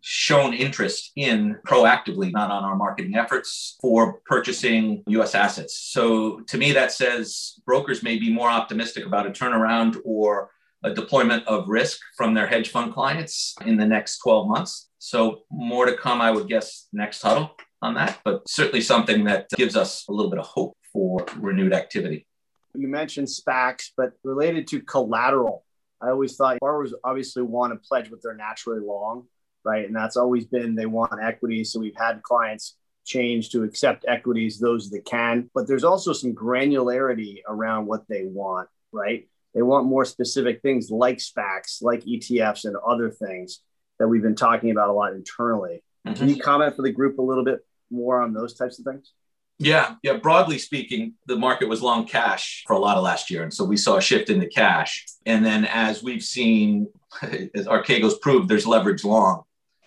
shown 0.00 0.52
interest 0.52 1.12
in 1.16 1.56
proactively, 1.66 2.32
not 2.32 2.50
on 2.50 2.64
our 2.64 2.76
marketing 2.76 3.16
efforts, 3.16 3.76
for 3.80 4.20
purchasing 4.26 5.02
US 5.06 5.34
assets. 5.34 5.78
So 5.78 6.40
to 6.48 6.58
me, 6.58 6.72
that 6.72 6.92
says 6.92 7.54
brokers 7.64 8.02
may 8.02 8.18
be 8.18 8.32
more 8.32 8.48
optimistic 8.48 9.06
about 9.06 9.26
a 9.26 9.30
turnaround 9.30 9.96
or 10.04 10.50
a 10.82 10.92
deployment 10.92 11.46
of 11.46 11.68
risk 11.68 11.98
from 12.16 12.34
their 12.34 12.46
hedge 12.46 12.68
fund 12.68 12.92
clients 12.92 13.54
in 13.64 13.76
the 13.76 13.86
next 13.86 14.18
12 14.18 14.48
months. 14.48 14.90
So 14.98 15.42
more 15.50 15.86
to 15.86 15.96
come, 15.96 16.20
I 16.20 16.30
would 16.30 16.48
guess, 16.48 16.88
next 16.92 17.22
huddle 17.22 17.56
on 17.84 17.94
that, 17.94 18.18
but 18.24 18.48
certainly 18.48 18.80
something 18.80 19.24
that 19.24 19.48
gives 19.50 19.76
us 19.76 20.06
a 20.08 20.12
little 20.12 20.30
bit 20.30 20.40
of 20.40 20.46
hope 20.46 20.76
for 20.92 21.24
renewed 21.36 21.72
activity. 21.74 22.26
You 22.74 22.88
mentioned 22.88 23.28
SPACs, 23.28 23.90
but 23.96 24.12
related 24.24 24.66
to 24.68 24.80
collateral, 24.80 25.64
I 26.00 26.08
always 26.08 26.36
thought 26.36 26.58
borrowers 26.60 26.94
obviously 27.04 27.42
want 27.42 27.72
to 27.72 27.88
pledge 27.88 28.10
what 28.10 28.20
they're 28.22 28.34
naturally 28.34 28.80
long, 28.80 29.26
right? 29.64 29.86
And 29.86 29.94
that's 29.94 30.16
always 30.16 30.46
been 30.46 30.74
they 30.74 30.86
want 30.86 31.12
equity. 31.22 31.62
So 31.62 31.78
we've 31.78 31.96
had 31.96 32.22
clients 32.22 32.76
change 33.04 33.50
to 33.50 33.62
accept 33.62 34.06
equities, 34.08 34.58
those 34.58 34.90
that 34.90 35.04
can. 35.04 35.50
But 35.54 35.68
there's 35.68 35.84
also 35.84 36.12
some 36.12 36.34
granularity 36.34 37.42
around 37.46 37.86
what 37.86 38.08
they 38.08 38.24
want, 38.24 38.68
right? 38.92 39.28
They 39.54 39.62
want 39.62 39.86
more 39.86 40.04
specific 40.04 40.62
things 40.62 40.90
like 40.90 41.18
SPACs, 41.18 41.82
like 41.82 42.04
ETFs, 42.04 42.64
and 42.64 42.76
other 42.76 43.10
things 43.10 43.60
that 43.98 44.08
we've 44.08 44.22
been 44.22 44.34
talking 44.34 44.70
about 44.70 44.88
a 44.88 44.92
lot 44.92 45.12
internally. 45.12 45.84
Mm-hmm. 46.06 46.18
Can 46.18 46.28
you 46.28 46.36
comment 46.36 46.74
for 46.74 46.82
the 46.82 46.90
group 46.90 47.18
a 47.18 47.22
little 47.22 47.44
bit 47.44 47.60
more 47.90 48.20
on 48.20 48.32
those 48.32 48.54
types 48.54 48.78
of 48.78 48.84
things? 48.84 49.12
Yeah, 49.58 49.94
yeah. 50.02 50.14
Broadly 50.14 50.58
speaking, 50.58 51.14
the 51.26 51.36
market 51.36 51.68
was 51.68 51.80
long 51.80 52.06
cash 52.06 52.64
for 52.66 52.74
a 52.74 52.78
lot 52.78 52.96
of 52.96 53.04
last 53.04 53.30
year. 53.30 53.44
And 53.44 53.54
so 53.54 53.64
we 53.64 53.76
saw 53.76 53.96
a 53.96 54.02
shift 54.02 54.28
into 54.28 54.48
cash. 54.48 55.06
And 55.26 55.44
then 55.44 55.64
as 55.66 56.02
we've 56.02 56.24
seen, 56.24 56.88
as 57.22 57.66
Archegos 57.66 58.20
proved, 58.20 58.48
there's 58.48 58.66
leverage 58.66 59.04
long 59.04 59.44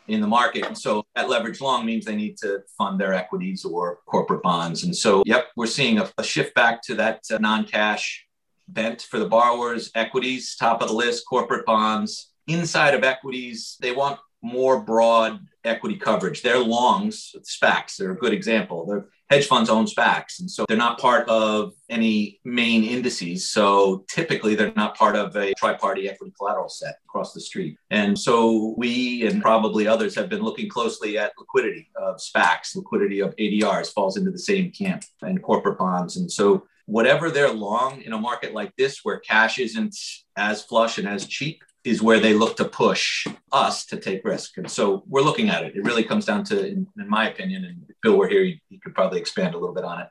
in 0.07 0.21
the 0.21 0.27
market. 0.27 0.65
And 0.65 0.77
so 0.77 1.05
that 1.15 1.29
leverage 1.29 1.59
long 1.59 1.85
means 1.85 2.05
they 2.05 2.15
need 2.15 2.37
to 2.37 2.63
fund 2.77 2.99
their 2.99 3.13
equities 3.13 3.65
or 3.65 3.99
corporate 4.05 4.41
bonds. 4.41 4.85
And 4.85 4.95
so, 4.95 5.21
yep, 5.25 5.47
we're 5.57 5.67
seeing 5.67 5.99
a, 5.99 6.09
a 6.17 6.23
shift 6.23 6.55
back 6.55 6.81
to 6.83 6.95
that 6.95 7.23
uh, 7.29 7.37
non 7.39 7.65
cash 7.65 8.25
bent 8.69 9.01
for 9.01 9.19
the 9.19 9.27
borrowers, 9.27 9.91
equities, 9.95 10.55
top 10.55 10.81
of 10.81 10.89
the 10.89 10.93
list, 10.93 11.25
corporate 11.27 11.65
bonds. 11.65 12.31
Inside 12.47 12.93
of 12.93 13.03
equities, 13.03 13.75
they 13.81 13.91
want 13.91 14.19
more 14.41 14.79
broad 14.79 15.39
equity 15.63 15.97
coverage. 15.97 16.41
Their 16.41 16.59
longs, 16.59 17.35
SPACs, 17.41 17.97
they're 17.97 18.11
a 18.11 18.17
good 18.17 18.33
example. 18.33 18.85
They're 18.85 19.07
hedge 19.29 19.47
funds 19.47 19.69
own 19.69 19.85
SPACs. 19.85 20.39
And 20.39 20.49
so 20.49 20.65
they're 20.67 20.77
not 20.77 20.99
part 20.99 21.27
of 21.27 21.73
any 21.89 22.39
main 22.45 22.83
indices. 22.83 23.49
So 23.49 24.05
typically 24.09 24.55
they're 24.55 24.73
not 24.75 24.97
part 24.97 25.15
of 25.15 25.35
a 25.35 25.53
tri-party 25.55 26.09
equity 26.09 26.33
collateral 26.37 26.69
set 26.69 26.99
across 27.05 27.33
the 27.33 27.41
street. 27.41 27.77
And 27.89 28.17
so 28.17 28.73
we 28.77 29.27
and 29.27 29.41
probably 29.41 29.87
others 29.87 30.15
have 30.15 30.29
been 30.29 30.41
looking 30.41 30.69
closely 30.69 31.17
at 31.17 31.33
liquidity 31.37 31.89
of 31.95 32.17
SPACs, 32.17 32.75
liquidity 32.75 33.19
of 33.19 33.35
ADRs 33.35 33.93
falls 33.93 34.17
into 34.17 34.31
the 34.31 34.39
same 34.39 34.71
camp 34.71 35.03
and 35.21 35.41
corporate 35.43 35.77
bonds. 35.77 36.17
And 36.17 36.31
so 36.31 36.65
whatever 36.85 37.29
they're 37.29 37.51
long 37.51 38.01
in 38.01 38.13
a 38.13 38.17
market 38.17 38.53
like 38.53 38.73
this 38.77 39.01
where 39.03 39.19
cash 39.19 39.59
isn't 39.59 39.95
as 40.37 40.63
flush 40.63 40.97
and 40.97 41.07
as 41.07 41.25
cheap 41.25 41.63
is 41.87 42.01
where 42.01 42.19
they 42.19 42.33
look 42.33 42.57
to 42.57 42.65
push 42.65 43.25
us 43.53 43.85
to 43.85 43.95
take 43.97 44.25
risk. 44.25 44.57
And 44.57 44.69
so 44.69 45.03
we're 45.07 45.21
looking 45.21 45.49
at 45.49 45.63
it. 45.63 45.73
It 45.73 45.85
really 45.85 46.03
comes 46.03 46.25
down 46.25 46.43
to, 46.45 46.67
in, 46.67 46.85
in 46.99 47.09
my 47.09 47.29
opinion, 47.29 47.63
and 47.63 47.77
Bill 48.01 48.17
were 48.17 48.27
here, 48.27 48.43
you, 48.43 48.57
you, 48.69 48.77
could 48.81 48.93
probably 48.93 49.19
expand 49.19 49.55
a 49.55 49.57
little 49.57 49.73
bit 49.73 49.85
on 49.85 50.01
it. 50.01 50.09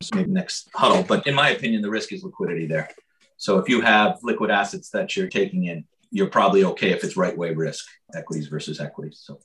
So 0.00 0.16
maybe 0.16 0.30
next 0.30 0.70
huddle. 0.74 1.02
But 1.02 1.26
in 1.26 1.34
my 1.34 1.50
opinion, 1.50 1.82
the 1.82 1.90
risk 1.90 2.12
is 2.14 2.24
liquidity 2.24 2.66
there. 2.66 2.88
So 3.36 3.58
if 3.58 3.68
you 3.68 3.82
have 3.82 4.18
liquid 4.22 4.50
assets 4.50 4.88
that 4.90 5.16
you're 5.16 5.28
taking 5.28 5.66
in, 5.66 5.84
you're 6.10 6.30
probably 6.30 6.64
okay 6.64 6.92
if 6.92 7.04
it's 7.04 7.16
right 7.16 7.36
way 7.36 7.52
risk, 7.52 7.84
equities 8.14 8.48
versus 8.48 8.80
equities. 8.80 9.20
So, 9.22 9.38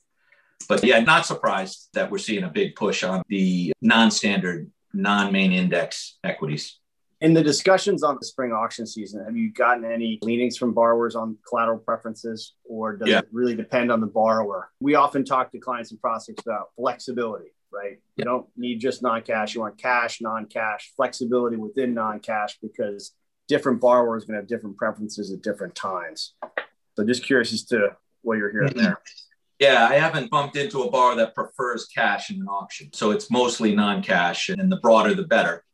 but 0.66 0.82
yeah, 0.82 1.00
not 1.00 1.26
surprised 1.26 1.90
that 1.92 2.10
we're 2.10 2.16
seeing 2.16 2.44
a 2.44 2.48
big 2.48 2.76
push 2.76 3.04
on 3.04 3.22
the 3.28 3.74
non-standard, 3.82 4.70
non-main 4.94 5.52
index 5.52 6.16
equities. 6.24 6.78
In 7.20 7.32
the 7.32 7.42
discussions 7.42 8.02
on 8.02 8.16
the 8.20 8.26
spring 8.26 8.52
auction 8.52 8.86
season, 8.86 9.24
have 9.24 9.36
you 9.36 9.52
gotten 9.52 9.84
any 9.84 10.18
leanings 10.22 10.56
from 10.56 10.74
borrowers 10.74 11.14
on 11.14 11.36
collateral 11.48 11.78
preferences, 11.78 12.54
or 12.64 12.96
does 12.96 13.08
yeah. 13.08 13.18
it 13.18 13.28
really 13.32 13.54
depend 13.54 13.90
on 13.90 14.00
the 14.00 14.06
borrower? 14.06 14.70
We 14.80 14.94
often 14.94 15.24
talk 15.24 15.52
to 15.52 15.58
clients 15.58 15.90
and 15.90 16.00
prospects 16.00 16.42
about 16.44 16.70
flexibility, 16.76 17.52
right? 17.72 17.98
Yeah. 18.16 18.22
You 18.22 18.24
don't 18.24 18.46
need 18.56 18.80
just 18.80 19.02
non 19.02 19.22
cash, 19.22 19.54
you 19.54 19.60
want 19.60 19.78
cash, 19.78 20.20
non 20.20 20.46
cash, 20.46 20.92
flexibility 20.96 21.56
within 21.56 21.94
non 21.94 22.20
cash 22.20 22.58
because 22.60 23.12
different 23.48 23.80
borrowers 23.80 24.24
are 24.24 24.26
going 24.26 24.36
to 24.36 24.40
have 24.40 24.48
different 24.48 24.76
preferences 24.76 25.32
at 25.32 25.42
different 25.42 25.74
times. 25.74 26.34
So 26.96 27.04
just 27.04 27.24
curious 27.24 27.52
as 27.52 27.64
to 27.66 27.96
what 28.22 28.38
you're 28.38 28.50
hearing 28.50 28.74
there. 28.74 29.00
Yeah, 29.60 29.86
I 29.88 29.94
haven't 29.94 30.30
bumped 30.30 30.56
into 30.56 30.82
a 30.82 30.90
borrower 30.90 31.16
that 31.16 31.34
prefers 31.34 31.86
cash 31.86 32.30
in 32.30 32.36
an 32.36 32.48
auction. 32.48 32.90
So 32.92 33.12
it's 33.12 33.30
mostly 33.30 33.74
non 33.74 34.02
cash, 34.02 34.48
and 34.48 34.70
the 34.70 34.78
broader, 34.78 35.14
the 35.14 35.24
better. 35.24 35.64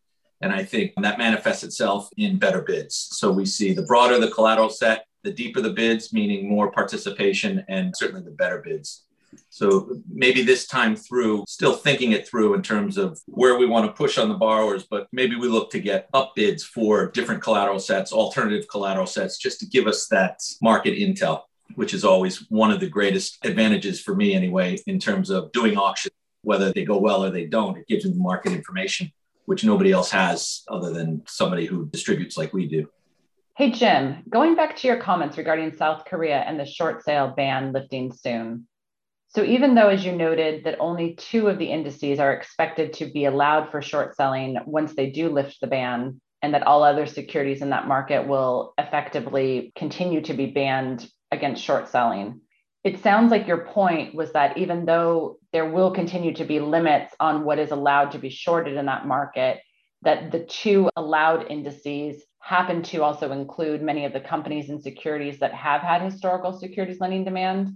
And 0.40 0.52
I 0.52 0.64
think 0.64 0.92
that 1.02 1.18
manifests 1.18 1.64
itself 1.64 2.08
in 2.16 2.38
better 2.38 2.62
bids. 2.62 3.08
So 3.12 3.30
we 3.30 3.44
see 3.44 3.72
the 3.72 3.82
broader 3.82 4.18
the 4.18 4.30
collateral 4.30 4.70
set, 4.70 5.04
the 5.22 5.32
deeper 5.32 5.60
the 5.60 5.72
bids, 5.72 6.12
meaning 6.12 6.48
more 6.48 6.70
participation, 6.72 7.64
and 7.68 7.94
certainly 7.94 8.22
the 8.22 8.30
better 8.30 8.62
bids. 8.64 9.04
So 9.50 10.00
maybe 10.08 10.42
this 10.42 10.66
time 10.66 10.96
through, 10.96 11.44
still 11.46 11.74
thinking 11.74 12.12
it 12.12 12.26
through 12.26 12.54
in 12.54 12.62
terms 12.62 12.96
of 12.96 13.20
where 13.26 13.58
we 13.58 13.66
want 13.66 13.86
to 13.86 13.92
push 13.92 14.18
on 14.18 14.28
the 14.28 14.34
borrowers, 14.34 14.86
but 14.90 15.06
maybe 15.12 15.36
we 15.36 15.46
look 15.46 15.70
to 15.70 15.78
get 15.78 16.08
up 16.14 16.32
bids 16.34 16.64
for 16.64 17.10
different 17.10 17.42
collateral 17.42 17.78
sets, 17.78 18.12
alternative 18.12 18.66
collateral 18.68 19.06
sets, 19.06 19.38
just 19.38 19.60
to 19.60 19.66
give 19.66 19.86
us 19.86 20.08
that 20.08 20.40
market 20.62 20.98
intel, 20.98 21.42
which 21.74 21.94
is 21.94 22.04
always 22.04 22.50
one 22.50 22.70
of 22.70 22.80
the 22.80 22.88
greatest 22.88 23.38
advantages 23.44 24.00
for 24.00 24.14
me 24.16 24.34
anyway, 24.34 24.78
in 24.86 24.98
terms 24.98 25.30
of 25.30 25.52
doing 25.52 25.76
auctions, 25.76 26.14
whether 26.42 26.72
they 26.72 26.84
go 26.84 26.98
well 26.98 27.24
or 27.24 27.30
they 27.30 27.46
don't. 27.46 27.76
It 27.76 27.86
gives 27.86 28.04
me 28.04 28.12
the 28.12 28.18
market 28.18 28.52
information 28.52 29.12
which 29.50 29.64
nobody 29.64 29.90
else 29.90 30.12
has 30.12 30.62
other 30.68 30.92
than 30.92 31.24
somebody 31.26 31.66
who 31.66 31.84
distributes 31.86 32.38
like 32.38 32.52
we 32.52 32.68
do. 32.68 32.88
Hey, 33.56 33.72
Jim, 33.72 34.22
going 34.28 34.54
back 34.54 34.76
to 34.76 34.86
your 34.86 34.98
comments 34.98 35.36
regarding 35.36 35.76
South 35.76 36.04
Korea 36.04 36.36
and 36.36 36.58
the 36.58 36.64
short 36.64 37.02
sale 37.02 37.34
ban 37.36 37.72
lifting 37.72 38.12
soon. 38.12 38.68
So, 39.30 39.42
even 39.42 39.74
though, 39.74 39.88
as 39.88 40.04
you 40.04 40.12
noted, 40.12 40.62
that 40.62 40.78
only 40.78 41.14
two 41.16 41.48
of 41.48 41.58
the 41.58 41.64
indices 41.66 42.20
are 42.20 42.32
expected 42.32 42.92
to 42.92 43.06
be 43.06 43.24
allowed 43.24 43.72
for 43.72 43.82
short 43.82 44.14
selling 44.14 44.56
once 44.66 44.94
they 44.94 45.10
do 45.10 45.28
lift 45.30 45.60
the 45.60 45.66
ban, 45.66 46.20
and 46.42 46.54
that 46.54 46.62
all 46.62 46.84
other 46.84 47.06
securities 47.06 47.60
in 47.60 47.70
that 47.70 47.88
market 47.88 48.28
will 48.28 48.72
effectively 48.78 49.72
continue 49.74 50.20
to 50.20 50.32
be 50.32 50.46
banned 50.46 51.10
against 51.32 51.64
short 51.64 51.88
selling, 51.88 52.40
it 52.82 53.02
sounds 53.02 53.30
like 53.30 53.46
your 53.46 53.66
point 53.66 54.14
was 54.14 54.32
that 54.32 54.56
even 54.56 54.86
though 54.86 55.38
there 55.52 55.70
will 55.70 55.90
continue 55.90 56.32
to 56.34 56.44
be 56.44 56.60
limits 56.60 57.14
on 57.20 57.44
what 57.44 57.58
is 57.58 57.72
allowed 57.72 58.12
to 58.12 58.18
be 58.18 58.30
shorted 58.30 58.76
in 58.76 58.86
that 58.86 59.06
market, 59.06 59.60
that 60.02 60.32
the 60.32 60.44
two 60.44 60.88
allowed 60.96 61.50
indices 61.50 62.24
happen 62.40 62.82
to 62.82 63.02
also 63.02 63.32
include 63.32 63.82
many 63.82 64.06
of 64.06 64.14
the 64.14 64.20
companies 64.20 64.70
and 64.70 64.82
securities 64.82 65.40
that 65.40 65.52
have 65.52 65.82
had 65.82 66.00
historical 66.00 66.58
securities 66.58 67.00
lending 67.00 67.24
demand. 67.24 67.74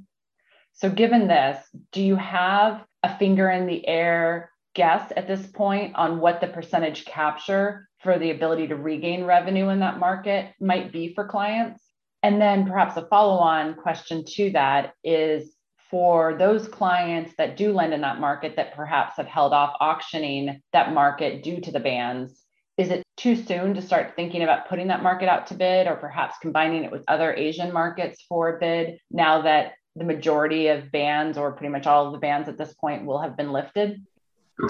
So, 0.72 0.88
given 0.88 1.28
this, 1.28 1.58
do 1.92 2.02
you 2.02 2.16
have 2.16 2.82
a 3.02 3.16
finger 3.18 3.50
in 3.50 3.66
the 3.66 3.86
air 3.86 4.50
guess 4.74 5.12
at 5.16 5.28
this 5.28 5.46
point 5.46 5.94
on 5.94 6.18
what 6.18 6.40
the 6.40 6.48
percentage 6.48 7.04
capture 7.04 7.88
for 8.00 8.18
the 8.18 8.30
ability 8.30 8.68
to 8.68 8.76
regain 8.76 9.24
revenue 9.24 9.68
in 9.68 9.80
that 9.80 9.98
market 9.98 10.52
might 10.60 10.92
be 10.92 11.14
for 11.14 11.28
clients? 11.28 11.83
And 12.24 12.40
then 12.40 12.66
perhaps 12.66 12.96
a 12.96 13.04
follow 13.08 13.36
on 13.36 13.74
question 13.74 14.24
to 14.24 14.50
that 14.52 14.94
is 15.04 15.52
for 15.90 16.34
those 16.38 16.66
clients 16.66 17.34
that 17.36 17.58
do 17.58 17.70
lend 17.70 17.92
in 17.92 18.00
that 18.00 18.18
market 18.18 18.56
that 18.56 18.74
perhaps 18.74 19.18
have 19.18 19.26
held 19.26 19.52
off 19.52 19.76
auctioning 19.78 20.62
that 20.72 20.94
market 20.94 21.42
due 21.42 21.60
to 21.60 21.70
the 21.70 21.80
bans, 21.80 22.40
is 22.78 22.88
it 22.88 23.02
too 23.18 23.36
soon 23.36 23.74
to 23.74 23.82
start 23.82 24.14
thinking 24.16 24.42
about 24.42 24.70
putting 24.70 24.88
that 24.88 25.02
market 25.02 25.28
out 25.28 25.46
to 25.48 25.54
bid 25.54 25.86
or 25.86 25.96
perhaps 25.96 26.36
combining 26.40 26.84
it 26.84 26.90
with 26.90 27.04
other 27.08 27.34
Asian 27.34 27.74
markets 27.74 28.24
for 28.26 28.56
a 28.56 28.58
bid 28.58 28.98
now 29.10 29.42
that 29.42 29.72
the 29.94 30.04
majority 30.04 30.68
of 30.68 30.90
bans 30.90 31.36
or 31.36 31.52
pretty 31.52 31.70
much 31.70 31.86
all 31.86 32.06
of 32.06 32.14
the 32.14 32.18
bans 32.18 32.48
at 32.48 32.56
this 32.56 32.72
point 32.72 33.04
will 33.04 33.20
have 33.20 33.36
been 33.36 33.52
lifted? 33.52 34.00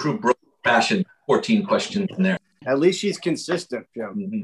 True 0.00 0.20
fashion, 0.64 1.04
14 1.28 1.64
questions 1.64 2.08
in 2.16 2.24
there. 2.24 2.38
At 2.66 2.80
least 2.80 2.98
she's 2.98 3.16
consistent, 3.16 3.86
Jim. 3.94 4.16
Mm-hmm. 4.16 4.42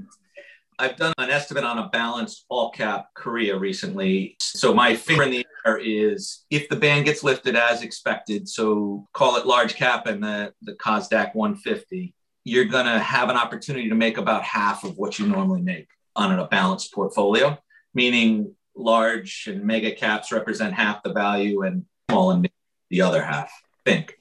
I've 0.80 0.96
done 0.96 1.12
an 1.18 1.28
estimate 1.28 1.64
on 1.64 1.78
a 1.78 1.88
balanced 1.90 2.46
all 2.48 2.70
cap 2.70 3.10
Korea 3.14 3.56
recently. 3.58 4.36
So 4.40 4.72
my 4.72 4.96
finger 4.96 5.24
in 5.24 5.30
the 5.30 5.46
air 5.66 5.78
is 5.78 6.46
if 6.48 6.70
the 6.70 6.76
ban 6.76 7.04
gets 7.04 7.22
lifted 7.22 7.54
as 7.54 7.82
expected, 7.82 8.48
so 8.48 9.06
call 9.12 9.36
it 9.36 9.44
large 9.44 9.74
cap 9.74 10.06
and 10.06 10.22
the, 10.24 10.54
the 10.62 10.72
KOSDAQ 10.72 11.34
150, 11.34 12.14
you're 12.44 12.64
going 12.64 12.86
to 12.86 12.98
have 12.98 13.28
an 13.28 13.36
opportunity 13.36 13.90
to 13.90 13.94
make 13.94 14.16
about 14.16 14.42
half 14.42 14.82
of 14.82 14.96
what 14.96 15.18
you 15.18 15.26
normally 15.26 15.60
make 15.60 15.88
on 16.16 16.38
a 16.38 16.46
balanced 16.46 16.94
portfolio, 16.94 17.58
meaning 17.92 18.54
large 18.74 19.44
and 19.48 19.62
mega 19.62 19.92
caps 19.92 20.32
represent 20.32 20.72
half 20.72 21.02
the 21.02 21.12
value 21.12 21.62
and 21.62 21.84
small 22.08 22.30
and 22.30 22.48
the 22.88 23.02
other 23.02 23.22
half, 23.22 23.52
think. 23.84 24.18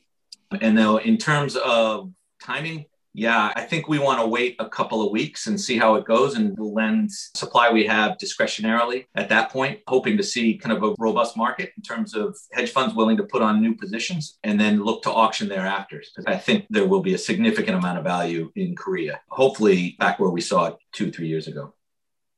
And 0.60 0.75
now 0.75 0.98
in 0.98 1.18
terms 1.18 1.56
of 1.56 2.12
timing, 2.42 2.86
Yeah, 3.13 3.51
I 3.56 3.62
think 3.62 3.88
we 3.88 3.98
want 3.98 4.20
to 4.20 4.28
wait 4.28 4.56
a 4.60 4.70
couple 4.70 5.01
of 5.01 5.12
weeks 5.12 5.48
and 5.48 5.60
see 5.60 5.78
how 5.78 5.96
it 5.96 6.06
goes 6.06 6.36
and 6.36 6.56
lend 6.60 7.12
supply 7.12 7.72
we 7.72 7.86
have 7.88 8.18
discretionarily 8.18 9.06
at 9.16 9.30
that 9.30 9.50
point, 9.50 9.80
hoping 9.88 10.16
to 10.18 10.24
see 10.24 10.58
kind 10.58 10.78
of 10.78 10.84
a 10.84 10.96
robust 11.00 11.36
market 11.36 11.72
in 11.75 11.82
terms 11.82 12.13
of 12.13 12.38
hedge 12.54 12.72
funds 12.72 12.94
willing 12.94 13.18
to 13.18 13.24
put 13.24 13.42
on 13.42 13.62
new 13.62 13.75
positions 13.75 14.38
and 14.44 14.60
then 14.60 14.84
look 14.84 15.01
to 15.04 15.12
auction 15.12 15.50
thereafter. 15.50 16.04
I 16.28 16.38
think 16.38 16.66
there 16.70 16.88
will 16.88 17.01
be 17.01 17.16
a 17.16 17.18
significant 17.18 17.78
amount 17.78 17.98
of 17.98 18.04
value 18.04 18.51
in 18.56 18.75
Korea, 18.75 19.22
hopefully 19.30 19.96
back 20.00 20.20
where 20.20 20.30
we 20.30 20.42
saw 20.42 20.68
it 20.68 20.78
two, 20.94 21.12
three 21.12 21.28
years 21.28 21.48
ago. 21.48 21.74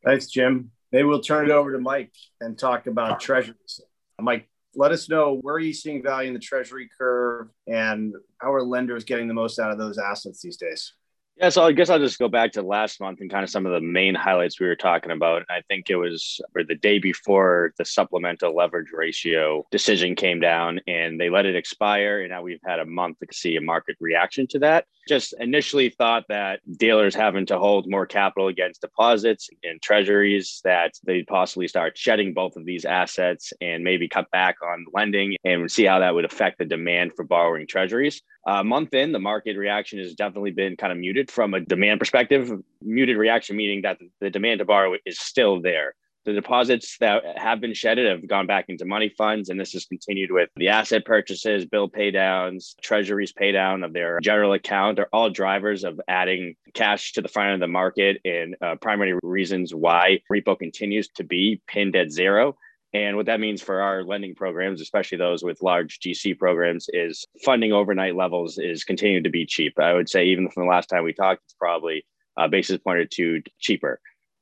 Thanks, 0.06 0.28
Jim. 0.28 0.72
Maybe 0.92 1.04
we'll 1.04 1.22
turn 1.22 1.46
it 1.46 1.51
over 1.51 1.74
to 1.74 1.80
Mike 1.80 2.13
and 2.40 2.58
talk 2.58 2.88
about 2.88 3.20
treasuries. 3.20 3.82
Mike, 4.20 4.50
let 4.75 4.92
us 4.92 5.10
know 5.10 5.40
where 5.42 5.56
are 5.56 5.60
you 5.60 5.74
seeing 5.74 6.01
value 6.01 6.28
in 6.28 6.34
the 6.34 6.40
treasury 6.40 6.90
curve 6.98 7.50
and 7.68 8.13
how 8.40 8.54
are 8.54 8.63
lenders 8.63 9.04
getting 9.04 9.28
the 9.28 9.34
most 9.34 9.60
out 9.60 9.72
of 9.72 9.78
those 9.78 9.98
assets 9.98 10.42
these 10.42 10.58
days? 10.58 10.94
Yeah, 11.38 11.50
so 11.50 11.63
I 11.63 11.72
guess 11.72 11.90
I'll 11.90 11.98
just 11.98 12.20
go 12.20 12.28
back 12.28 12.51
to 12.51 12.62
last 12.62 13.00
month 13.00 13.20
and 13.20 13.32
kind 13.32 13.44
of 13.44 13.50
some 13.50 13.66
of 13.66 13.72
the 13.72 13.82
main 13.82 14.13
highlights 14.13 14.60
we 14.60 14.68
were 14.68 14.75
talking 14.75 15.12
about. 15.12 15.44
I 15.50 15.62
think 15.68 15.90
it 15.90 15.96
was 15.96 16.40
or 16.56 16.63
the 16.63 16.75
day 16.75 17.00
before 17.00 17.74
the 17.78 17.86
supplemental 17.86 18.56
leverage 18.56 18.92
ratio 18.94 19.66
decision 19.72 20.16
came 20.16 20.40
down 20.40 20.82
and 20.88 21.20
they 21.20 21.30
let 21.30 21.48
it 21.48 21.56
expire. 21.56 22.22
And 22.22 22.30
now 22.30 22.44
we've 22.44 22.60
had 22.63 22.80
a 22.80 22.86
month 22.86 23.20
to 23.20 23.28
see 23.34 23.56
a 23.56 23.62
market 23.62 23.96
reaction 24.00 24.46
to 24.48 24.60
that. 24.60 24.86
Just 25.12 25.34
initially 25.41 25.89
thought 25.89 26.24
that 26.30 26.62
dealers 26.77 27.13
having 27.13 27.46
to 27.48 27.60
hold 27.60 27.86
more 27.86 28.06
capital 28.06 28.48
against 28.48 28.80
deposits 28.80 29.50
and 29.62 29.82
treasuries, 29.82 30.62
that 30.63 30.94
they'd 31.06 31.27
possibly 31.27 31.68
start 31.68 31.98
shedding 31.98 32.34
both 32.34 32.56
of 32.56 32.63
these 32.63 32.86
assets 32.86 33.51
and 33.60 33.84
maybe 33.84 34.08
cut 34.08 34.32
back 34.32 34.56
on 34.63 34.86
lending 34.94 35.36
and 35.44 35.70
see 35.70 35.84
how 35.84 36.00
that 36.00 36.15
would 36.15 36.24
affect 36.24 36.60
the 36.60 36.63
demand 36.63 37.12
for 37.13 37.25
borrowing 37.25 37.68
treasuries. 37.68 38.22
A 38.48 38.60
uh, 38.60 38.63
month 38.63 38.94
in, 38.94 39.12
the 39.12 39.20
market 39.20 39.58
reaction 39.58 40.00
has 40.00 40.15
definitely 40.15 40.51
been 40.51 40.77
kind 40.77 40.94
of 40.94 40.98
muted 40.98 41.30
from 41.30 41.56
a 41.56 41.60
demand 41.60 42.00
perspective. 42.00 42.50
Muted 42.82 43.18
reaction 43.18 43.58
meaning 43.58 43.82
that 43.82 44.00
the 44.22 44.30
demand 44.30 44.60
to 44.60 44.65
borrow 44.65 44.96
is 45.06 45.20
still 45.20 45.62
there. 45.62 45.94
The 46.25 46.34
deposits 46.34 46.98
that 47.00 47.24
have 47.38 47.60
been 47.60 47.74
shedded 47.74 48.08
have 48.08 48.28
gone 48.28 48.46
back 48.46 48.66
into 48.68 48.86
money 48.86 49.10
funds, 49.18 49.50
and 49.50 49.60
this 49.60 49.74
has 49.74 49.86
continued 49.86 50.32
with 50.32 50.50
the 50.56 50.70
asset 50.70 51.04
purchases, 51.04 51.66
bill 51.66 51.90
paydowns, 51.90 52.75
treasuries 52.82 53.34
paydown 53.34 53.84
of 53.84 53.92
their 53.92 54.20
general 54.22 54.54
account 54.54 55.00
are 55.00 55.10
all 55.12 55.32
drivers 55.32 55.84
of 55.84 56.00
adding 56.08 56.56
cash 56.75 57.13
to 57.13 57.22
the 57.22 57.28
front 57.28 57.56
of 57.56 57.60
the 57.60 57.68
market 57.68 58.22
and 58.24 58.56
uh, 58.62 58.75
primary 58.75 59.18
reasons 59.24 59.74
why 59.74 60.20
repo 60.32 60.58
continues 60.58 61.08
to 61.10 61.24
be 61.24 61.60
pinned 61.68 61.96
at 61.96 62.12
zero. 62.12 62.56
And 62.94 63.16
what 63.16 63.25
that 63.28 63.40
means 63.40 63.62
for 63.62 63.82
our 63.82 64.04
lending 64.04 64.36
programs, 64.36 64.82
especially 64.82 65.18
those 65.18 65.44
with 65.44 65.62
large 65.62 66.00
GC 66.00 66.38
programs, 66.38 66.88
is 66.92 67.25
funding 67.44 67.72
overnight 67.72 68.16
levels 68.16 68.58
is 68.58 68.84
continuing 68.84 69.24
to 69.24 69.30
be 69.30 69.46
cheap. 69.46 69.80
I 69.80 69.94
would 69.94 70.10
say 70.10 70.25
even 70.25 70.50
from 70.50 70.63
the 70.66 70.70
last 70.70 70.88
time 70.88 71.04
we 71.04 71.13
talked, 71.13 71.42
it's 71.46 71.54
probably 71.54 72.06
a 72.38 72.50
basis 72.50 72.78
point 72.80 73.00
or 73.00 73.06
two 73.06 73.42
cheaper. 73.60 74.00